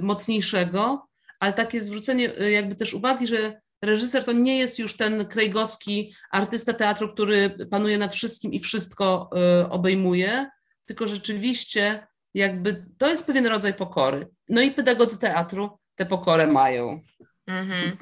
[0.00, 1.06] mocniejszego,
[1.40, 6.72] ale takie zwrócenie jakby też uwagi, że reżyser to nie jest już ten krejgowski artysta
[6.72, 9.30] teatru, który panuje nad wszystkim i wszystko
[9.70, 10.46] obejmuje,
[10.84, 14.28] tylko rzeczywiście jakby to jest pewien rodzaj pokory.
[14.48, 17.00] No i pedagodzy teatru tę pokorę mają.
[17.46, 17.96] Mhm.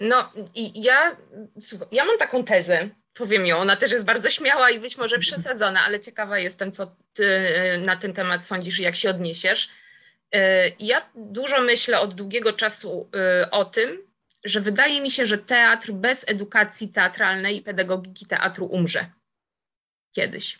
[0.00, 1.16] No i ja,
[1.92, 5.84] ja mam taką tezę, powiem ją, ona też jest bardzo śmiała i być może przesadzona,
[5.84, 9.68] ale ciekawa jestem, co ty e, na ten temat sądzisz i jak się odniesiesz.
[10.34, 13.98] E, ja dużo myślę od długiego czasu e, o tym,
[14.44, 19.06] że wydaje mi się, że teatr bez edukacji teatralnej i pedagogiki teatru umrze
[20.12, 20.58] kiedyś.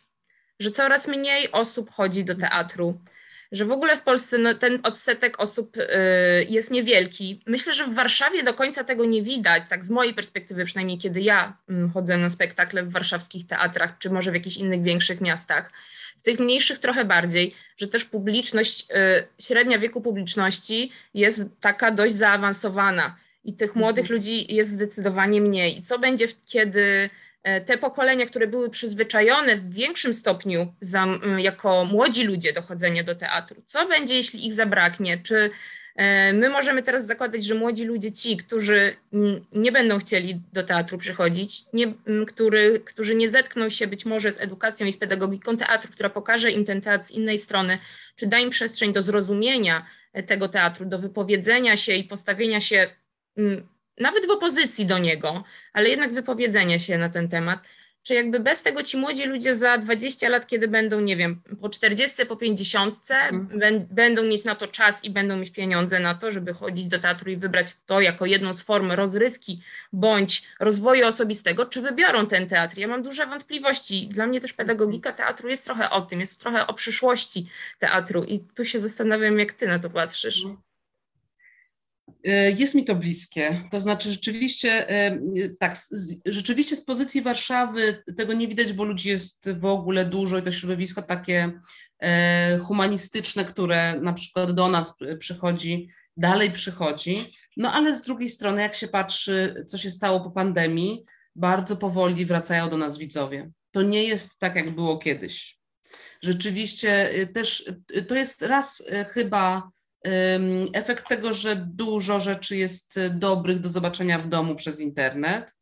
[0.61, 3.01] Że coraz mniej osób chodzi do teatru,
[3.57, 5.83] że w ogóle w Polsce no, ten odsetek osób y,
[6.49, 7.43] jest niewielki.
[7.47, 11.21] Myślę, że w Warszawie do końca tego nie widać, tak z mojej perspektywy przynajmniej, kiedy
[11.21, 15.73] ja y, chodzę na spektakle w warszawskich teatrach, czy może w jakichś innych większych miastach.
[16.19, 22.15] W tych mniejszych trochę bardziej, że też publiczność, y, średnia wieku publiczności jest taka dość
[22.15, 24.19] zaawansowana i tych młodych mhm.
[24.19, 25.79] ludzi jest zdecydowanie mniej.
[25.79, 27.11] I co będzie, kiedy
[27.67, 31.07] te pokolenia, które były przyzwyczajone w większym stopniu za,
[31.39, 35.19] jako młodzi ludzie do chodzenia do teatru, co będzie, jeśli ich zabraknie?
[35.19, 35.51] Czy
[35.97, 38.97] e, my możemy teraz zakładać, że młodzi ludzie, ci, którzy
[39.53, 41.95] nie będą chcieli do teatru przychodzić, nie,
[42.27, 46.51] który, którzy nie zetkną się być może z edukacją i z pedagogiką teatru, która pokaże
[46.51, 47.79] im ten teatr z innej strony,
[48.17, 52.91] czy da im przestrzeń do zrozumienia e, tego teatru, do wypowiedzenia się i postawienia się
[53.99, 57.61] nawet w opozycji do niego, ale jednak wypowiedzenie się na ten temat,
[58.07, 61.69] czy jakby bez tego ci młodzi ludzie za 20 lat, kiedy będą, nie wiem, po
[61.69, 63.87] 40, po 50, mhm.
[63.91, 67.31] będą mieć na to czas i będą mieć pieniądze na to, żeby chodzić do teatru
[67.31, 72.79] i wybrać to jako jedną z form rozrywki bądź rozwoju osobistego, czy wybiorą ten teatr.
[72.79, 74.09] Ja mam duże wątpliwości.
[74.09, 78.41] Dla mnie też pedagogika teatru jest trochę o tym, jest trochę o przyszłości teatru i
[78.41, 80.45] tu się zastanawiam, jak ty na to patrzysz.
[80.45, 80.66] Mhm.
[82.25, 83.63] E, jest mi to bliskie.
[83.71, 85.19] To znaczy, rzeczywiście, e,
[85.61, 85.77] tak,
[86.27, 90.53] rzeczywiście z pozycji Warszawy tego nie widać, bo ludzi jest w ogóle dużo i to
[90.53, 91.53] środowisko takie
[91.99, 97.37] e, humanistyczne, które na przykład do nas przychodzi, dalej przychodzi.
[97.57, 101.05] No ale z drugiej strony, jak się patrzy, co się stało po pandemii,
[101.37, 103.51] bardzo powoli wracają do nas widzowie.
[103.71, 105.59] To nie jest tak, jak było kiedyś.
[106.23, 107.73] Rzeczywiście też
[108.09, 109.71] to jest raz chyba
[110.73, 115.57] efekt tego, że dużo rzeczy jest dobrych do zobaczenia w domu przez internet.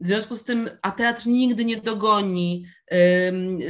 [0.00, 2.66] W związku z tym, a teatr nigdy nie dogoni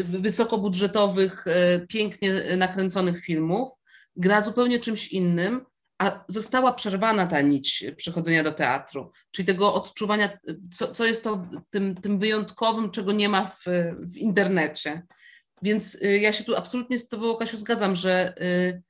[0.05, 3.70] wysokobudżetowych, e, pięknie nakręconych filmów,
[4.16, 5.66] gra zupełnie czymś innym,
[5.98, 10.38] a została przerwana ta nić przychodzenia do teatru, czyli tego odczuwania,
[10.72, 13.64] co, co jest to tym, tym wyjątkowym, czego nie ma w,
[14.01, 15.03] w internecie.
[15.62, 18.83] Więc ja się tu absolutnie z Tobą, Kasiu, zgadzam, że y,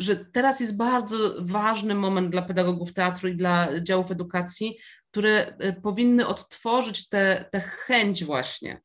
[0.00, 4.78] że teraz jest bardzo ważny moment dla pedagogów teatru i dla działów edukacji,
[5.10, 8.80] które e, powinny odtworzyć tę chęć właśnie.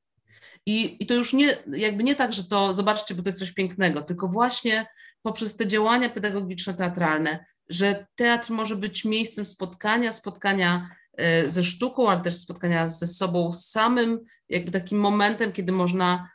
[0.65, 3.51] I, I to już nie, jakby nie tak, że to zobaczcie, bo to jest coś
[3.51, 4.85] pięknego, tylko właśnie
[5.21, 12.09] poprzez te działania pedagogiczne, teatralne, że teatr może być miejscem spotkania, spotkania e, ze sztuką,
[12.09, 16.29] ale też spotkania ze sobą samym, jakby takim momentem, kiedy można,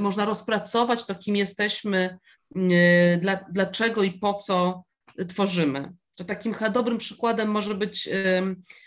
[0.00, 2.18] można rozpracować to, kim jesteśmy,
[2.56, 4.84] Y, dla, dlaczego i po co
[5.28, 5.92] tworzymy.
[6.14, 8.08] To takim dobrym przykładem może być,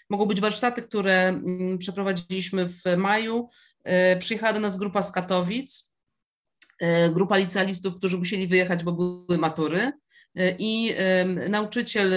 [0.10, 3.50] mogą być warsztaty, które mm, przeprowadziliśmy w maju
[4.20, 5.92] przyjechała do nas grupa z Katowic,
[7.14, 9.92] grupa licealistów, którzy musieli wyjechać, bo były matury
[10.60, 10.96] i
[11.50, 12.14] nauczyciel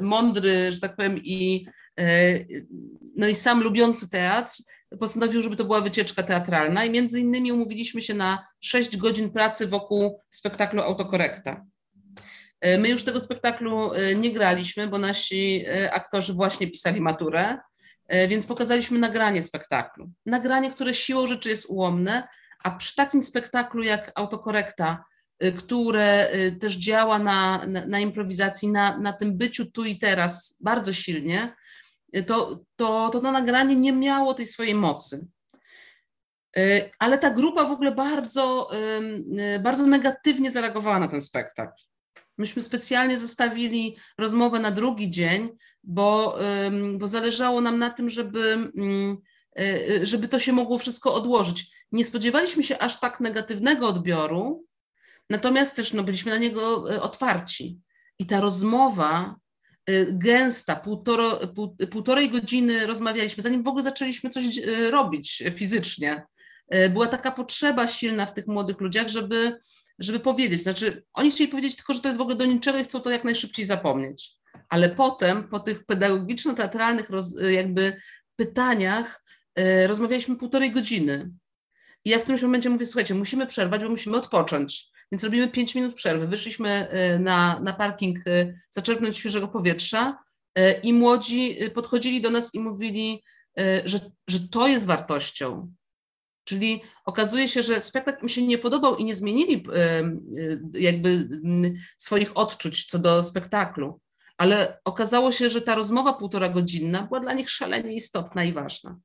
[0.00, 1.66] mądry, że tak powiem, i,
[3.16, 4.62] no i sam lubiący teatr
[5.00, 9.66] postanowił, żeby to była wycieczka teatralna i między innymi umówiliśmy się na 6 godzin pracy
[9.66, 11.66] wokół spektaklu Autokorekta.
[12.60, 17.58] E, my już tego spektaklu e, nie graliśmy, bo nasi e, aktorzy właśnie pisali maturę,
[18.28, 20.10] więc pokazaliśmy nagranie spektaklu.
[20.26, 22.28] Nagranie, które siłą rzeczy jest ułomne,
[22.64, 25.04] a przy takim spektaklu jak Autokorekta,
[25.58, 26.30] które
[26.60, 31.54] też działa na, na, na improwizacji, na, na tym byciu tu i teraz bardzo silnie,
[32.26, 35.26] to, to, to to nagranie nie miało tej swojej mocy.
[36.98, 38.70] Ale ta grupa w ogóle bardzo,
[39.60, 41.82] bardzo negatywnie zareagowała na ten spektakl.
[42.38, 45.48] Myśmy specjalnie zostawili rozmowę na drugi dzień,
[45.84, 46.38] bo,
[46.98, 48.72] bo zależało nam na tym, żeby,
[49.60, 51.70] y, żeby to się mogło wszystko odłożyć.
[51.92, 54.64] Nie spodziewaliśmy się aż tak negatywnego odbioru,
[55.30, 57.80] natomiast też no, byliśmy na niego y, otwarci.
[58.18, 59.47] I ta rozmowa y,
[60.08, 61.40] gęsta, półtoro,
[61.90, 64.44] półtorej godziny rozmawialiśmy, zanim w ogóle zaczęliśmy coś
[64.90, 66.26] robić fizycznie.
[66.90, 69.58] Była taka potrzeba silna w tych młodych ludziach, żeby,
[69.98, 70.62] żeby powiedzieć.
[70.62, 73.10] Znaczy, oni chcieli powiedzieć tylko, że to jest w ogóle do niczego i chcą to
[73.10, 74.30] jak najszybciej zapomnieć.
[74.68, 77.08] Ale potem, po tych pedagogiczno-teatralnych
[77.50, 78.00] jakby
[78.36, 79.24] pytaniach,
[79.86, 81.30] rozmawialiśmy półtorej godziny.
[82.04, 84.88] I ja w którymś momencie mówię, słuchajcie, musimy przerwać, bo musimy odpocząć.
[85.12, 86.26] Więc robimy pięć minut przerwy.
[86.26, 90.18] Wyszliśmy e, na, na parking e, zaczerpnąć świeżego powietrza
[90.82, 93.22] i młodzi podchodzili do nas i mówili,
[93.84, 95.72] że, że to jest wartością,
[96.48, 99.66] Czyli okazuje się, że spektakl mi się nie podobał i nie zmienili
[100.72, 101.28] jakby
[101.98, 104.00] swoich odczuć co do spektaklu,
[104.36, 108.98] ale okazało się, że ta rozmowa półtora godzinna była dla nich szalenie istotna i ważna.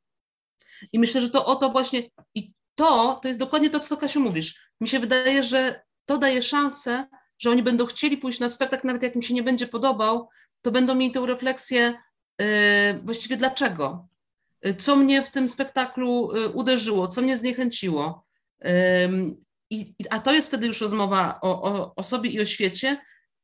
[0.94, 4.20] I myślę, że to o to właśnie, i to, to jest dokładnie to, co Kasiu
[4.20, 4.72] mówisz.
[4.82, 9.04] Mi się wydaje, że to daje szansę, że oni będą chcieli pójść na spektakl, nawet
[9.04, 10.30] jak im się nie będzie podobał,
[10.62, 11.94] to będą mieli tę refleksję
[12.40, 12.46] yy,
[13.04, 14.08] właściwie dlaczego,
[14.78, 18.26] co mnie w tym spektaklu y, uderzyło, co mnie zniechęciło.
[19.70, 22.98] I, a to jest wtedy już rozmowa o, o, o sobie i o świecie,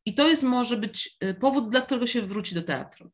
[0.05, 3.11] i to jest może być y, powód, dla którego się wróci do teatru.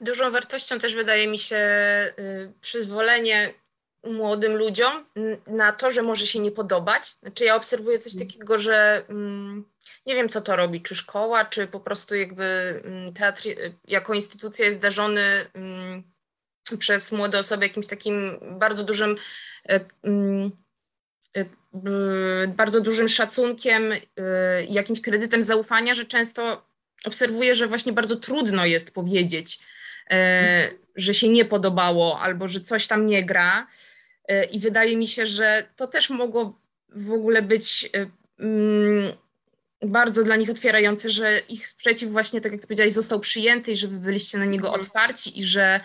[0.00, 1.56] Dużą wartością też wydaje mi się
[2.18, 3.54] y, przyzwolenie
[4.04, 5.04] młodym ludziom
[5.46, 7.08] na to, że może się nie podobać.
[7.08, 8.26] Znaczy ja obserwuję coś mm.
[8.26, 9.64] takiego, że mm,
[10.06, 12.44] nie wiem co to robi, czy szkoła, czy po prostu jakby
[12.84, 13.42] mm, teatr
[13.84, 15.46] jako instytucja jest zdarzony
[16.78, 19.16] przez młode osoby jakimś takim bardzo dużym
[19.68, 20.50] e, mm,
[21.36, 21.44] e,
[22.48, 26.66] bardzo dużym szacunkiem, e, jakimś kredytem zaufania, że często
[27.04, 29.58] obserwuję, że właśnie bardzo trudno jest powiedzieć,
[30.96, 33.66] że się nie podobało albo że coś tam nie gra.
[34.50, 37.90] I wydaje mi się, że to też mogło w ogóle być
[38.38, 39.12] mm,
[39.82, 43.88] bardzo dla nich otwierające, że ich sprzeciw właśnie, tak jak powiedziałeś, został przyjęty i że
[43.88, 44.82] wy byliście na niego mhm.
[44.82, 45.80] otwarci i że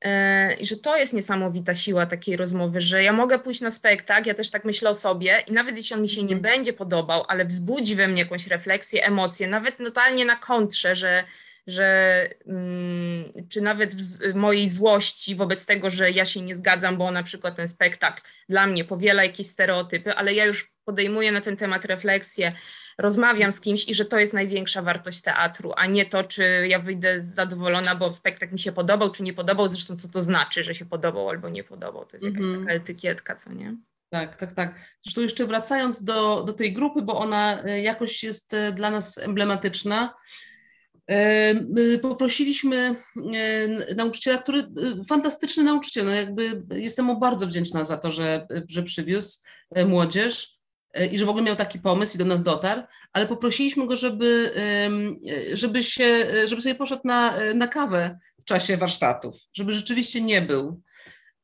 [0.00, 4.28] E, I że to jest niesamowita siła takiej rozmowy, że ja mogę pójść na spektakl,
[4.28, 6.42] ja też tak myślę o sobie i nawet jeśli on mi się nie mhm.
[6.42, 11.24] będzie podobał, ale wzbudzi we mnie jakąś refleksję, emocje, nawet totalnie na kontrze, że,
[11.66, 13.07] że mm,
[13.48, 17.56] czy nawet w mojej złości wobec tego, że ja się nie zgadzam, bo na przykład
[17.56, 22.52] ten spektakl dla mnie powiela jakieś stereotypy, ale ja już podejmuję na ten temat refleksję,
[22.98, 26.78] rozmawiam z kimś i że to jest największa wartość teatru, a nie to, czy ja
[26.78, 30.74] wyjdę zadowolona, bo spektakl mi się podobał, czy nie podobał, zresztą co to znaczy, że
[30.74, 33.76] się podobał albo nie podobał, to jest jakaś mm taka etykietka, co nie?
[34.10, 34.74] Tak, tak, tak.
[35.02, 39.18] Zresztą jeszcze wracając do, do tej grupy, bo ona e, jakoś jest e, dla nas
[39.18, 40.14] emblematyczna,
[42.02, 42.96] Poprosiliśmy
[43.96, 44.66] nauczyciela, który
[45.08, 49.38] fantastyczny nauczyciel, no jakby jestem mu bardzo wdzięczna za to, że, że przywiózł
[49.86, 50.58] młodzież.
[50.94, 53.96] E, i że w ogóle miał taki pomysł i do nas dotarł, ale poprosiliśmy go,
[53.96, 54.52] żeby,
[55.52, 60.82] żeby, się, żeby sobie poszedł na, na kawę w czasie warsztatów, żeby rzeczywiście nie był.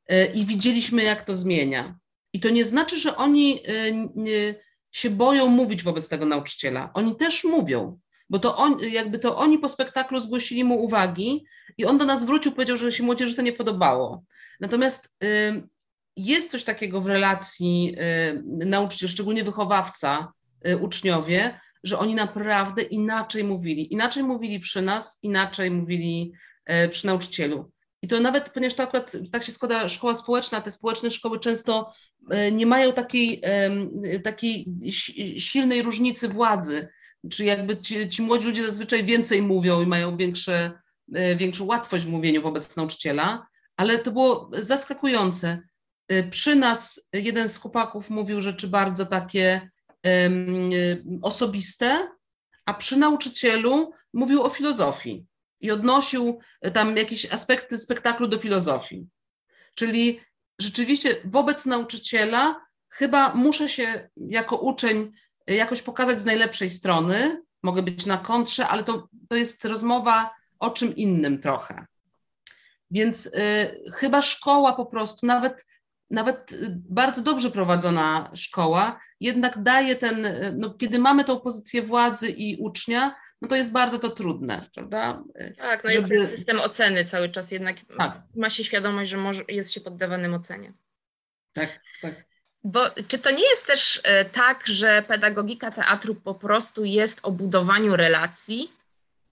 [0.09, 1.99] E, I widzieliśmy, jak to zmienia.
[2.33, 4.55] I to nie znaczy, że oni e,
[4.93, 6.91] się boją mówić wobec tego nauczyciela.
[6.95, 11.45] Oni też mówią, bo to, on, jakby to oni po spektaklu zgłosili mu uwagi
[11.79, 14.25] i on do nas wrócił, powiedział, że się młodzieży to nie podobało.
[14.61, 15.09] Natomiast
[16.17, 17.95] jest coś takiego w relacji
[18.29, 20.33] y, nauczyciel, szczególnie wychowawca,
[20.69, 23.93] y, uczniowie, że oni naprawdę inaczej mówili.
[23.93, 26.33] Inaczej mówili przy nas, inaczej mówili
[26.85, 27.71] y, przy nauczycielu.
[28.03, 31.93] I to nawet, ponieważ to akurat tak się składa szkoła społeczna, te społeczne szkoły często
[32.53, 33.43] nie mają takiej,
[34.25, 34.67] takiej
[35.39, 36.89] silnej różnicy władzy,
[37.31, 40.73] czy jakby ci, ci młodzi ludzie zazwyczaj więcej mówią i mają większe,
[41.37, 43.47] większą łatwość w mówieniu wobec nauczyciela,
[43.77, 45.63] ale to było zaskakujące
[46.31, 49.71] przy nas jeden z chłopaków mówił rzeczy bardzo takie
[50.05, 50.71] um,
[51.23, 52.09] osobiste,
[52.65, 55.27] a przy nauczycielu mówił o filozofii
[55.61, 56.39] i odnosił
[56.75, 59.07] tam jakieś aspekty spektaklu do filozofii.
[59.75, 60.21] Czyli
[60.59, 65.13] rzeczywiście wobec nauczyciela chyba muszę się jako uczeń
[65.47, 67.43] jakoś pokazać z najlepszej strony.
[67.63, 71.87] Mogę być na kontrze, ale to, to jest rozmowa o czym innym trochę.
[72.91, 73.31] Więc y,
[73.93, 75.67] chyba szkoła po prostu, nawet,
[76.11, 82.57] nawet bardzo dobrze prowadzona szkoła, jednak daje ten, no, kiedy mamy tą pozycję władzy i
[82.57, 85.23] ucznia, no to jest bardzo to trudne, prawda?
[85.59, 86.15] Tak, no Żeby...
[86.15, 88.19] jest ten system oceny cały czas, jednak tak.
[88.37, 90.73] ma się świadomość, że może, jest się poddawanym ocenie.
[91.53, 92.34] Tak, tak.
[92.65, 97.31] Bo czy to nie jest też e, tak, że pedagogika teatru po prostu jest o
[97.31, 98.73] budowaniu relacji?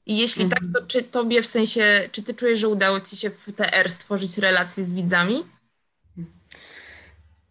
[0.07, 0.73] I jeśli tak, mhm.
[0.73, 3.91] tak, to czy tobie w sensie, czy ty czujesz, że udało ci się w TR
[3.91, 5.45] stworzyć relacje z widzami?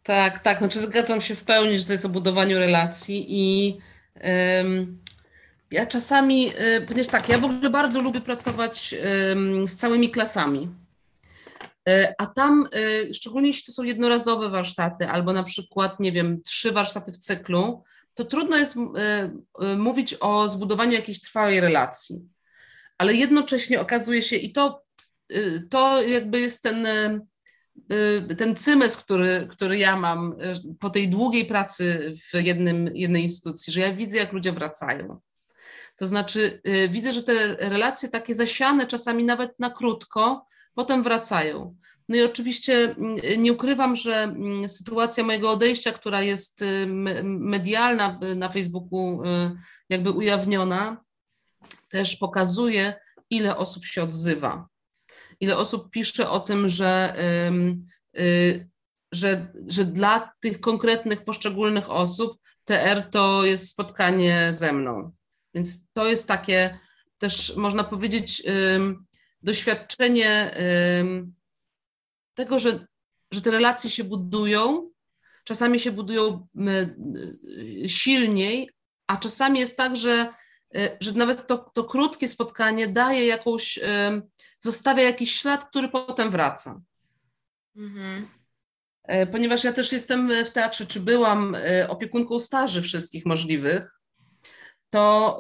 [0.04, 0.58] Tak, tak.
[0.58, 3.78] Znaczy zgadzam się w pełni, że to jest o budowaniu relacji i
[5.72, 8.96] ja czasami, y, ponieważ tak, ja w ogóle bardzo lubię pracować
[9.66, 10.70] z całymi klasami.
[11.90, 16.42] Y, a tam, y, szczególnie jeśli to są jednorazowe warsztaty, albo na przykład, nie wiem,
[16.42, 17.84] trzy warsztaty w cyklu,
[18.16, 18.76] to trudno jest
[19.78, 22.30] mówić o zbudowaniu jakiejś trwałej relacji
[23.02, 24.84] ale jednocześnie okazuje się, i to,
[25.70, 26.88] to jakby jest ten,
[28.38, 30.36] ten cymes, który, który ja mam
[30.80, 35.20] po tej długiej pracy w jednym, jednej instytucji, że ja widzę, jak ludzie wracają.
[35.96, 41.76] To znaczy, widzę, że te relacje takie zasiane, czasami nawet na krótko, potem wracają.
[42.10, 42.96] No i oczywiście
[43.38, 44.36] nie ukrywam, że
[44.68, 46.64] sytuacja mojego odejścia, która jest
[47.24, 49.24] medialna na Facebooku,
[49.90, 51.04] jakby ujawniona,
[51.90, 52.94] też pokazuje,
[53.30, 54.68] ile osób się odzywa.
[55.40, 57.16] Ile osób pisze o tym, że,
[58.20, 58.70] y,
[59.12, 65.12] że, że dla tych konkretnych, poszczególnych osób TR to jest spotkanie ze mną.
[65.54, 66.80] Więc to jest takie
[67.18, 68.44] też, można powiedzieć,
[69.44, 70.56] doświadczenie
[72.34, 72.86] tego, że,
[73.32, 74.92] że te relacje się budują.
[75.44, 76.48] Czasami się budują
[77.84, 78.70] y, silniej,
[79.08, 80.34] a czasami jest tak, że
[80.76, 83.80] Y, że nawet to, to krótkie spotkanie daje jakąś,
[84.60, 86.82] zostawia jakiś ślad, który potem wraca.
[87.76, 88.28] Mhm.
[89.04, 94.01] E, ponieważ ja też jestem w teatrze, czy byłam e, opiekunką staży wszystkich możliwych,
[94.92, 95.40] to,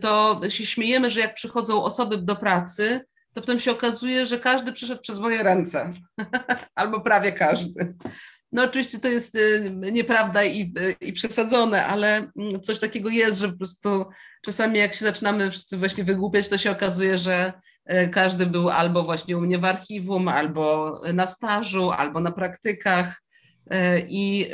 [0.00, 3.00] to się śmiejemy, że jak przychodzą osoby do pracy,
[3.34, 5.92] to potem się okazuje, że każdy przyszedł przez moje ręce,
[6.74, 7.94] albo prawie każdy.
[8.52, 13.38] No oczywiście to jest y, nieprawda i, y, i przesadzone, ale mm, coś takiego jest,
[13.38, 14.06] że po prostu
[14.42, 17.52] czasami jak się zaczynamy wszyscy właśnie wygłupiać, to się okazuje, że
[17.92, 23.22] y, każdy był albo właśnie u mnie w archiwum, albo na stażu, albo na praktykach
[24.08, 24.50] i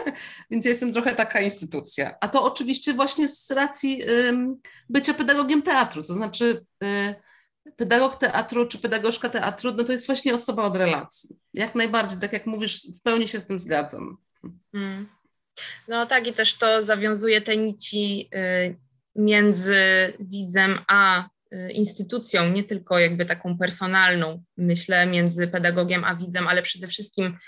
[0.50, 2.14] więc jestem trochę taka instytucja.
[2.20, 4.02] A to oczywiście właśnie z racji
[4.88, 6.64] bycia pedagogiem teatru, to znaczy
[7.76, 11.36] pedagog teatru czy pedagogzka teatru, no to jest właśnie osoba od relacji.
[11.54, 14.16] Jak najbardziej, tak jak mówisz, w pełni się z tym zgadzam.
[14.72, 15.08] Hmm.
[15.88, 18.76] No tak i też to zawiązuje te nici y,
[19.16, 19.76] między
[20.20, 26.62] widzem a y, instytucją, nie tylko jakby taką personalną, myślę, między pedagogiem a widzem, ale
[26.62, 27.38] przede wszystkim y,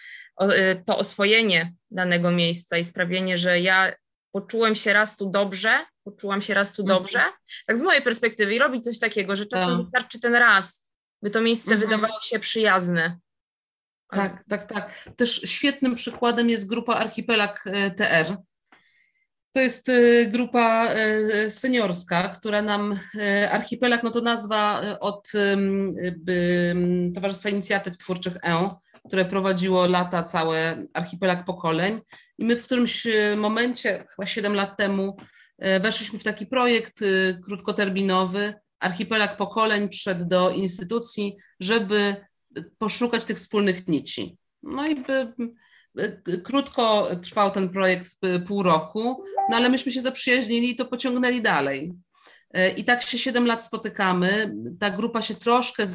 [0.87, 3.93] to oswojenie danego miejsca i sprawienie, że ja
[4.33, 6.99] poczułem się raz tu dobrze, poczułam się raz tu mhm.
[6.99, 7.23] dobrze.
[7.67, 9.79] Tak z mojej perspektywy i robić coś takiego, że czasem tak.
[9.79, 10.89] wystarczy ten raz,
[11.23, 11.81] by to miejsce mhm.
[11.81, 13.19] wydawało się przyjazne.
[14.11, 15.09] Tak, tak, tak.
[15.17, 18.37] Też świetnym przykładem jest grupa Archipelag e, TR.
[19.53, 22.99] To jest e, grupa e, seniorska, która nam,
[23.51, 25.33] Archipelag, no to nazwa od
[27.15, 28.71] Towarzystwa Inicjatyw Twórczych E,
[29.09, 32.01] które prowadziło lata całe Archipelag Pokoleń.
[32.39, 35.17] I my w którymś momencie, chyba 7 lat temu,
[35.59, 38.55] E, weszliśmy w taki projekt y, krótkoterminowy.
[38.81, 42.17] Archipelag pokoleń przyszedł do instytucji, żeby
[42.79, 44.37] poszukać tych wspólnych nici.
[44.63, 45.33] No i by,
[46.45, 51.93] krótko trwał ten projekt pół roku, no ale myśmy się zaprzyjaźnili i to pociągnęli dalej.
[52.55, 54.55] E, I tak się 7 lat spotykamy.
[54.81, 55.87] Ta grupa się troszkę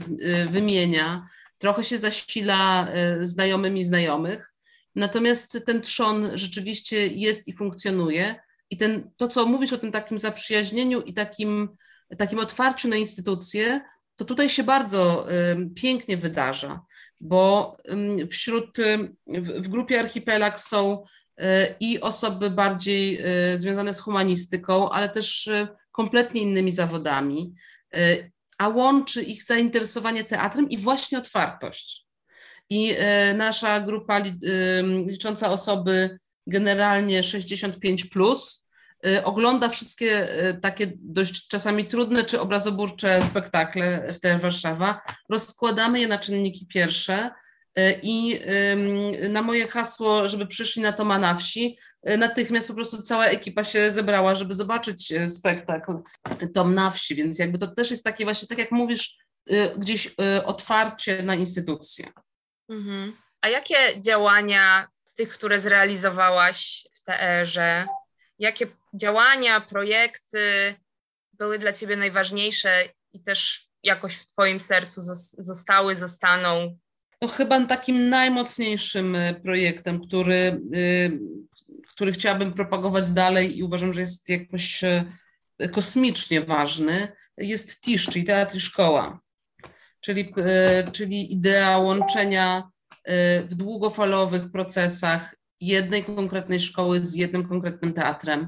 [0.51, 1.27] wymienia,
[1.59, 2.87] trochę się zasila
[3.21, 4.53] znajomymi znajomych.
[4.95, 8.35] Natomiast ten trzon rzeczywiście jest i funkcjonuje.
[8.69, 11.69] I ten, to, co mówisz o tym takim zaprzyjaźnieniu i takim,
[12.17, 13.81] takim otwarciu na instytucje,
[14.15, 16.81] to tutaj się bardzo y, pięknie wydarza,
[17.19, 17.77] bo
[18.21, 21.03] y, wśród, y, w, grupie Archipelag są
[21.41, 21.43] y,
[21.79, 23.19] i osoby bardziej
[23.53, 27.53] y, związane z humanistyką, ale też y, kompletnie innymi zawodami,
[28.59, 32.05] a łączy ich zainteresowanie teatrem i właśnie otwartość.
[32.69, 32.95] i
[33.35, 34.21] nasza grupa
[35.05, 38.67] licząca osoby generalnie 65 plus
[39.23, 40.27] ogląda wszystkie
[40.61, 45.01] takie dość czasami trudne czy obrazoburcze spektakle w TR Warszawa.
[45.29, 47.48] Rozkładamy je na czynniki pierwsze E,
[48.03, 48.39] I
[49.29, 53.63] na moje hasło, żeby przyszli na Toma na wsi, e, natychmiast po prostu cała ekipa
[53.63, 55.93] się zebrała, żeby zobaczyć e, spektakl
[56.53, 59.17] Tom na wsi, więc jakby to też jest takie właśnie, tak jak mówisz,
[59.77, 60.15] gdzieś
[60.45, 62.05] otwarcie na instytucje.
[62.69, 63.17] Mhm.
[63.41, 67.85] A jakie działania tych, które zrealizowałaś w TR-ze,
[68.39, 70.75] jakie działania, projekty
[71.33, 75.01] były dla Ciebie najważniejsze i też jakoś w Twoim sercu
[75.37, 76.77] zostały, zostaną
[77.19, 81.09] to chyba takim najmocniejszym e, projektem, który, e,
[81.87, 85.05] który chciałabym propagować dalej i uważam, że jest jakoś e,
[85.71, 87.07] kosmicznie ważny,
[87.37, 89.19] jest TISZ, czyli Teatr i Szkoła,
[90.01, 90.33] czyli,
[90.91, 92.69] czyli idea łączenia
[93.43, 98.47] w długofalowych procesach jednej konkretnej szkoły z jednym konkretnym teatrem,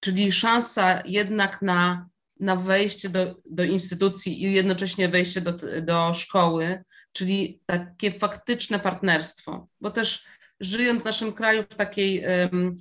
[0.00, 2.08] czyli szansa jednak na,
[2.40, 5.52] na wejście do, do instytucji i jednocześnie wejście do,
[5.82, 6.84] do szkoły,
[7.14, 10.24] czyli takie faktyczne partnerstwo, bo też
[10.60, 12.24] żyjąc w naszym kraju w takiej,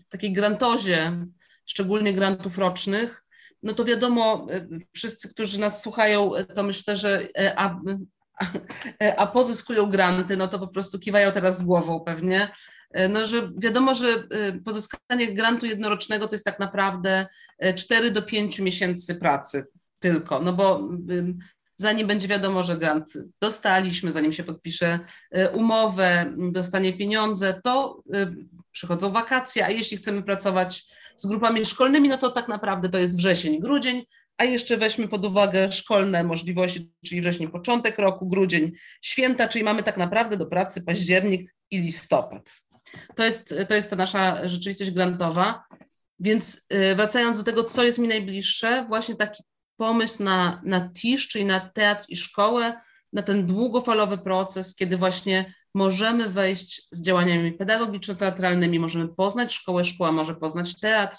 [0.10, 1.26] takiej grantozie,
[1.66, 3.24] szczególnie grantów rocznych,
[3.64, 7.80] no to wiadomo, e, wszyscy, którzy nas słuchają, to myślę, że e, a,
[8.40, 8.46] a,
[9.04, 12.52] e, a pozyskują granty, no to po prostu kiwają teraz głową pewnie,
[13.10, 14.24] no, że wiadomo, że
[14.66, 17.28] pozyskanie grantu jednorocznego to jest tak naprawdę
[17.76, 19.66] 4 do 5 miesięcy pracy
[20.00, 20.90] tylko, no bo
[21.76, 25.00] zanim będzie wiadomo, że grant dostaliśmy, zanim się podpisze
[25.38, 28.36] y, umowę, dostanie pieniądze, to y,
[28.72, 33.18] przychodzą wakacje, a jeśli chcemy pracować z grupami szkolnymi, no to tak naprawdę to jest
[33.18, 34.04] wrzesień, grudzień,
[34.38, 38.72] a jeszcze weźmy pod uwagę szkolne możliwości, czyli wrzesień, początek roku, grudzień,
[39.02, 42.62] święta, czyli mamy tak naprawdę do pracy październik i listopad.
[43.16, 45.64] To jest, to jest ta nasza rzeczywistość grantowa.
[46.20, 49.44] Więc y, wracając do tego, co jest mi najbliższe, właśnie taki
[49.78, 52.82] pomysł na, na TISZ, czyli na teatr i szkołę,
[53.14, 60.12] na ten długofalowy proces, kiedy właśnie możemy wejść z działaniami pedagogiczno-teatralnymi, możemy poznać szkołę, szkoła
[60.12, 61.18] może poznać teatr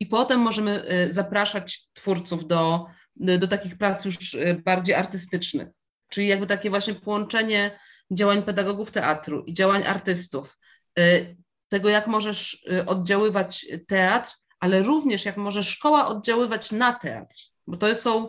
[0.00, 5.68] i potem możemy y, zapraszać twórców do, do takich prac już y, bardziej artystycznych.
[6.08, 7.78] Czyli jakby takie właśnie połączenie
[8.10, 10.58] działań pedagogów teatru i działań artystów,
[10.98, 11.36] y,
[11.68, 17.96] tego jak możesz oddziaływać teatr, ale również jak może szkoła oddziaływać na teatr bo to
[17.96, 18.28] są,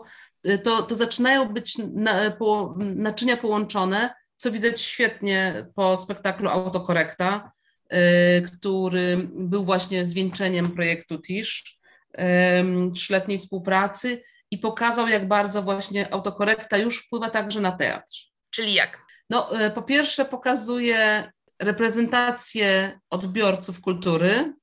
[0.64, 7.52] to, to zaczynają być na, po, naczynia połączone, co widać świetnie po spektaklu Autokorekta,
[7.94, 7.98] y,
[8.42, 11.80] który był właśnie zwieńczeniem projektu TISZ,
[12.14, 18.14] y, trzyletniej współpracy i pokazał, jak bardzo właśnie autokorekta już wpływa także na teatr.
[18.50, 19.06] Czyli jak?
[19.30, 24.54] No, y, po pierwsze pokazuje reprezentację odbiorców kultury,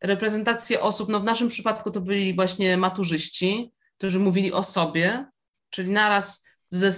[0.00, 5.26] reprezentację osób, no w naszym przypadku to byli właśnie maturzyści, którzy mówili o sobie,
[5.70, 6.92] czyli naraz ze,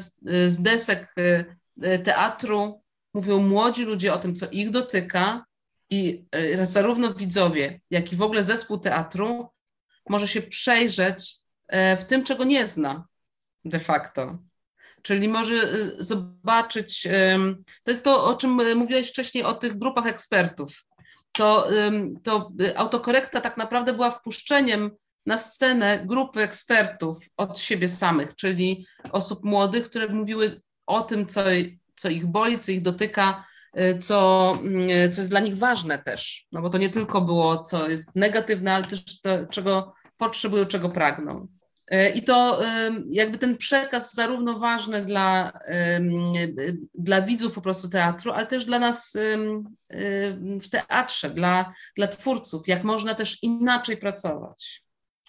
[0.50, 2.82] z desek y, y, teatru
[3.14, 5.44] mówią młodzi ludzie o tym, co ich dotyka
[5.90, 9.48] i y, zarówno widzowie, jak i w ogóle zespół teatru
[10.08, 11.36] może się przejrzeć
[11.98, 13.06] w tym, czego nie zna
[13.64, 14.38] de facto.
[15.02, 15.54] Czyli może
[15.98, 17.08] zobaczyć,
[17.82, 20.84] to jest to, o czym mówiłeś wcześniej, o tych grupach ekspertów.
[21.32, 21.68] To,
[22.22, 24.90] to autokorekta tak naprawdę była wpuszczeniem
[25.26, 31.40] na scenę grupy ekspertów od siebie samych, czyli osób młodych, które mówiły o tym, co,
[31.96, 33.44] co ich boli, co ich dotyka,
[33.78, 34.58] y, co,
[35.06, 36.46] y, co jest dla nich ważne też.
[36.52, 40.88] No bo to nie tylko było, co jest negatywne, ale też to, czego potrzebują, czego
[40.88, 41.48] pragną.
[41.92, 42.60] Y, I to
[43.10, 45.52] jakby ten przekaz zarówno ważny dla,
[46.94, 49.16] dla widzów po prostu teatru, ale też dla nas
[50.62, 54.82] w teatrze, dla, dla twórców, jak można też inaczej pracować.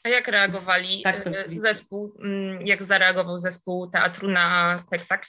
[0.03, 5.27] A jak reagowali tak, e, zespół, mm, jak zareagował zespół teatru na spektakl?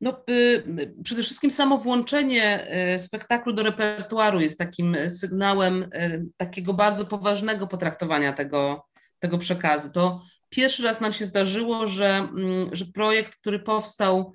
[0.00, 6.74] No, y, przede wszystkim samo włączenie y, spektaklu do repertuaru jest takim sygnałem y, takiego
[6.74, 8.86] bardzo poważnego potraktowania tego,
[9.18, 9.92] tego przekazu.
[9.92, 14.34] To pierwszy raz nam się zdarzyło, że, mm, że projekt, który powstał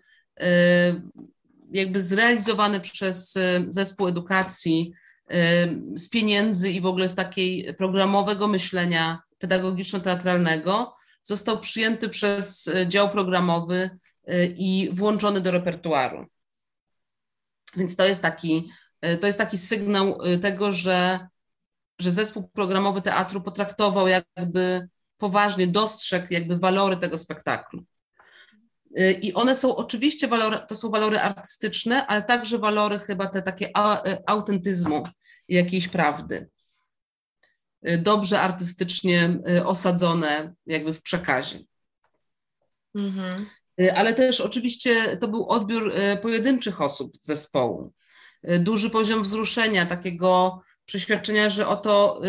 [1.72, 3.34] jakby zrealizowany przez
[3.68, 4.94] zespół edukacji
[5.96, 13.10] z pieniędzy i w ogóle z takiej programowego myślenia pedagogiczno-teatralnego został przyjęty przez e, dział
[13.10, 13.90] programowy
[14.28, 16.26] e, i włączony do repertuaru.
[17.76, 18.70] Więc to jest taki,
[19.22, 21.28] to jest taki sygnał tego, że,
[22.00, 27.86] że zespół programowy teatru potraktował jakby poważnie, dostrzegł jakby walory tego spektaklu.
[29.22, 33.72] I one są oczywiście walory, to są walory artystyczne, ale także walory chyba te takie
[34.26, 35.04] autentyzmu
[35.50, 36.50] jakiejś prawdy.
[37.98, 41.60] Dobrze artystycznie osadzone jakby w przekazie.
[42.96, 43.46] Mhm.
[43.96, 47.94] Ale też oczywiście to był odbiór pojedynczych osób z zespołu.
[48.60, 52.22] Duży poziom wzruszenia, takiego przeświadczenia, że oto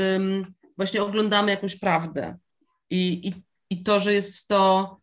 [0.77, 2.37] właśnie oglądamy jakąś prawdę.
[2.91, 4.97] I, i, I to, że jest to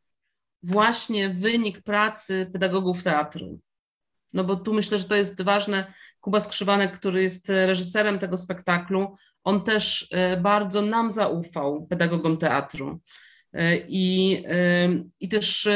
[0.63, 3.59] właśnie wynik pracy pedagogów teatru.
[4.33, 5.93] No bo tu myślę, że to jest ważne.
[6.21, 12.99] Kuba Skrzywanek, który jest reżyserem tego spektaklu, on też e, bardzo nam zaufał, pedagogom teatru.
[13.53, 14.89] E, I, e,
[15.19, 15.67] i też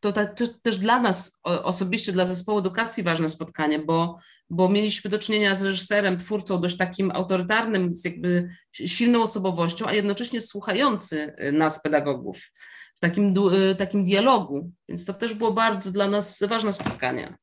[0.00, 0.24] to, to,
[0.62, 4.18] też dla nas osobiście, dla zespołu edukacji ważne spotkanie, bo
[4.50, 9.92] bo mieliśmy do czynienia z reżyserem, twórcą dość takim autorytarnym, z jakby silną osobowością, a
[9.92, 12.52] jednocześnie słuchający nas, pedagogów,
[12.98, 14.72] w takim, y, takim dialogu.
[14.88, 17.36] Więc to też było bardzo dla nas ważne spotkanie.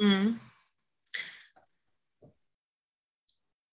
[0.00, 0.38] Mm.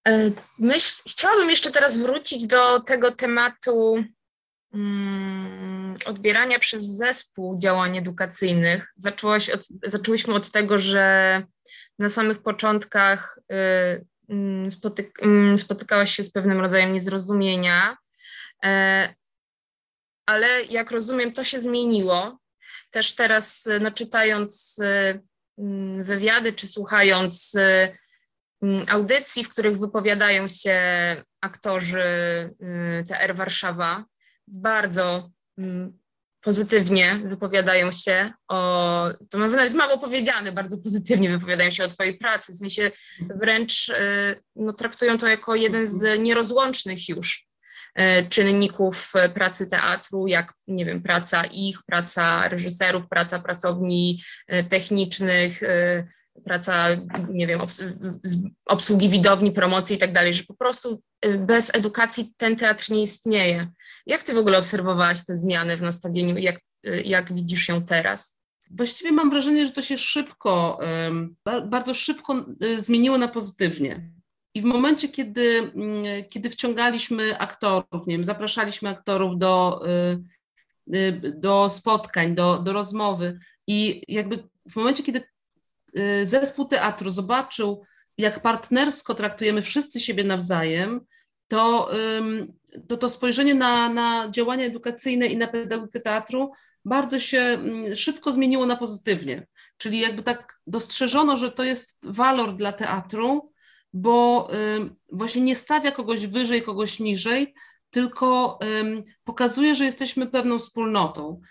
[0.07, 4.03] E, myśl, chciałabym jeszcze teraz wrócić do tego tematu
[4.73, 8.93] mm, odbierania przez zespół działań edukacyjnych.
[8.95, 11.43] Zaczęłaś od, zaczęłyśmy od tego, że
[11.99, 17.97] na samych początkach y, mm, spotyk mm, spotykałaś się z pewnym rodzajem niezrozumienia,
[18.63, 19.20] e,
[20.25, 22.39] ale jak rozumiem, to się zmieniło.
[22.91, 25.21] Też teraz, no, czytając y,
[25.57, 27.95] mm, wywiady czy słuchając y,
[28.87, 30.77] audycji, w których wypowiadają się
[31.41, 32.03] aktorzy
[33.07, 34.05] TR Warszawa,
[34.47, 35.29] bardzo
[36.41, 42.53] pozytywnie wypowiadają się o, to nawet mało powiedziane, bardzo pozytywnie wypowiadają się o Twojej pracy,
[42.53, 43.91] w sensie wręcz
[44.55, 47.50] no, traktują to jako jeden z nierozłącznych już
[48.29, 54.23] czynników pracy teatru, jak, nie wiem, praca ich, praca reżyserów, praca pracowni
[54.53, 55.61] y, technicznych,
[56.45, 56.87] praca,
[57.29, 57.61] nie wiem,
[58.65, 61.01] obsługi widowni, promocji i tak dalej, że po prostu
[61.39, 63.67] bez edukacji ten teatr nie istnieje.
[64.05, 66.37] Jak ty w ogóle obserwowałaś te zmiany w nastawieniu?
[66.37, 66.59] Jak,
[67.03, 68.37] jak widzisz ją teraz?
[68.71, 70.79] Właściwie mam wrażenie, że to się szybko,
[71.65, 72.45] bardzo szybko
[72.77, 74.09] zmieniło na pozytywnie.
[74.53, 79.81] I w momencie, kiedy, mm, kiedy wciągaliśmy aktorów, nie wiem, zapraszaliśmy aktorów do,
[80.87, 85.23] y, y, do spotkań, do, do rozmowy, i jakby w momencie, kiedy
[86.23, 87.83] zespół teatru zobaczył,
[88.17, 91.05] jak partnersko traktujemy wszyscy siebie nawzajem,
[91.47, 91.89] to
[92.87, 96.51] to, to spojrzenie na, na działania edukacyjne i na pedagogikę teatru
[96.85, 99.47] bardzo się mm, szybko zmieniło na pozytywnie.
[99.77, 103.50] Czyli jakby tak dostrzeżono, że to jest walor dla teatru,
[103.93, 104.47] bo
[105.11, 107.53] właśnie nie stawia kogoś wyżej, kogoś niżej,
[107.89, 108.59] tylko
[109.23, 111.41] pokazuje, że jesteśmy pewną wspólnotą.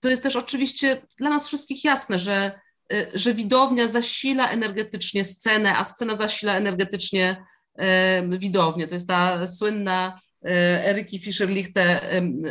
[0.00, 2.60] To jest też oczywiście dla nas wszystkich jasne, że,
[2.92, 7.44] y, że widownia zasila energetycznie scenę, a scena zasila energetycznie
[8.28, 8.88] widownię.
[8.88, 10.48] To jest ta słynna e,
[10.86, 12.00] Eryki Fischer-Lichte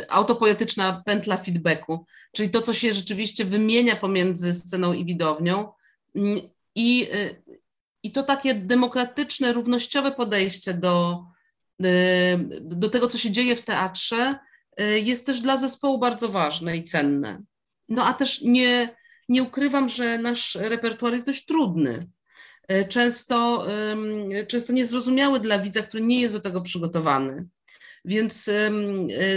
[0.08, 5.72] autopoetyczna pętla feedbacku, czyli to, co się rzeczywiście wymienia pomiędzy sceną i widownią.
[6.16, 6.40] Mm,
[6.74, 7.08] I,
[8.02, 11.24] i to takie demokratyczne, równościowe podejście do,
[11.84, 14.38] e, do tego, co się dzieje w teatrze,
[15.02, 17.42] jest też dla zespołu bardzo ważne i cenne.
[17.88, 18.96] No a też nie,
[19.28, 22.06] nie ukrywam, że nasz repertuar jest dość trudny.
[22.68, 23.66] E, często,
[24.48, 27.48] często niezrozumiały dla widza, który nie jest do tego przygotowany.
[28.04, 28.50] Więc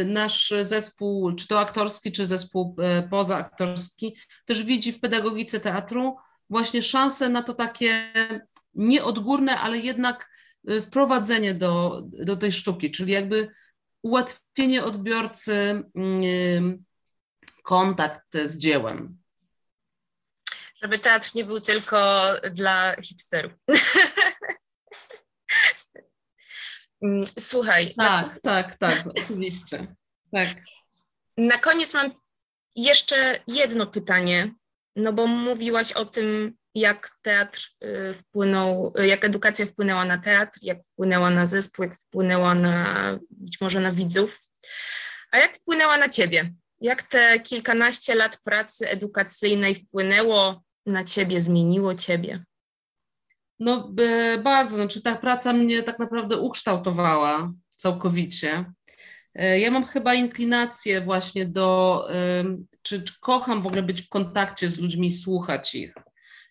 [0.05, 2.76] nasz zespół, czy to aktorski, czy zespół
[3.09, 6.16] pozaaktorski, też widzi w pedagogice teatru
[6.49, 8.14] właśnie szansę na to takie
[8.76, 10.30] nieodgórne, ale jednak
[10.82, 13.51] wprowadzenie do, do tej sztuki, czyli jakby
[14.01, 15.84] ułatwienie odbiorcy
[17.63, 19.24] kontakt z dziełem
[20.84, 23.53] żeby teatr nie był tylko dla hipsterów.
[27.03, 27.93] Mm, słuchaj.
[27.95, 29.95] Tak, tak, tak, oczywiście.
[30.32, 30.49] Tak.
[31.38, 32.11] Na koniec mam
[32.76, 34.53] jeszcze jedno pytanie,
[34.95, 40.78] no bo mówiłaś o tym, jak teatr y, wpłynął, jak edukacja wpłynęła na teatr, jak
[40.93, 44.39] wpłynęła na zespół, jak wpłynęła na być może na widzów.
[45.32, 46.53] A jak wpłynęła na ciebie?
[46.82, 52.43] Jak te kilkanaście lat pracy edukacyjnej wpłynęło na ciebie, zmieniło ciebie?
[53.59, 53.93] No
[54.43, 58.65] bardzo, znaczy ta praca mnie tak naprawdę ukształtowała całkowicie.
[59.36, 62.07] E, ja mam chyba inklinację właśnie do,
[62.82, 65.93] czy, czy kocham w ogóle być w kontakcie z ludźmi, słuchać ich.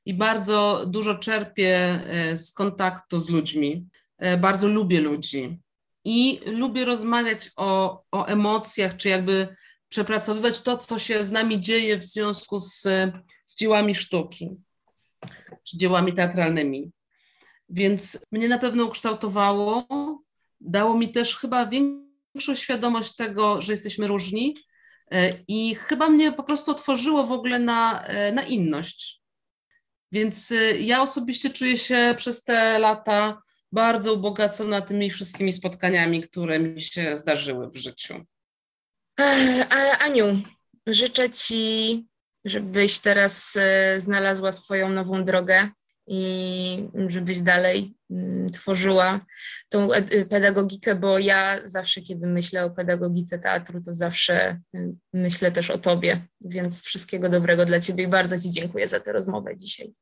[0.06, 3.86] I bardzo dużo czerpię e, z kontaktu z ludźmi.
[4.18, 5.58] E, bardzo lubię ludzi.
[6.04, 9.56] I lubię rozmawiać o, o emocjach, czy jakby
[9.88, 12.80] przepracowywać to, co się z nami dzieje w związku z,
[13.46, 14.50] z dziełami sztuki
[15.64, 16.90] czy dziełami teatralnymi.
[17.68, 19.86] Więc mnie na pewno ukształtowało,
[20.60, 24.56] dało mi też chyba większą świadomość tego, że jesteśmy różni
[25.10, 29.21] e, i chyba mnie po prostu otworzyło w ogóle na, na inność.
[30.12, 33.42] Więc e, ja osobiście czuję się przez te lata
[33.72, 38.14] bardzo ubogacona tymi wszystkimi spotkaniami, które mi się zdarzyły w życiu.
[39.98, 40.42] Aniu,
[40.86, 42.06] życzę Ci,
[42.44, 43.52] żebyś teraz
[43.98, 45.70] znalazła swoją nową drogę
[46.06, 49.20] i żebyś dalej mm, tworzyła
[49.68, 49.88] tą
[50.30, 55.78] pedagogikę, bo ja zawsze, kiedy myślę o pedagogice teatru, to zawsze y, myślę też o
[55.78, 59.94] Tobie, więc wszystkiego dobrego dla Ciebie i bardzo Ci dziękuję za tę rozmowę dzisiaj.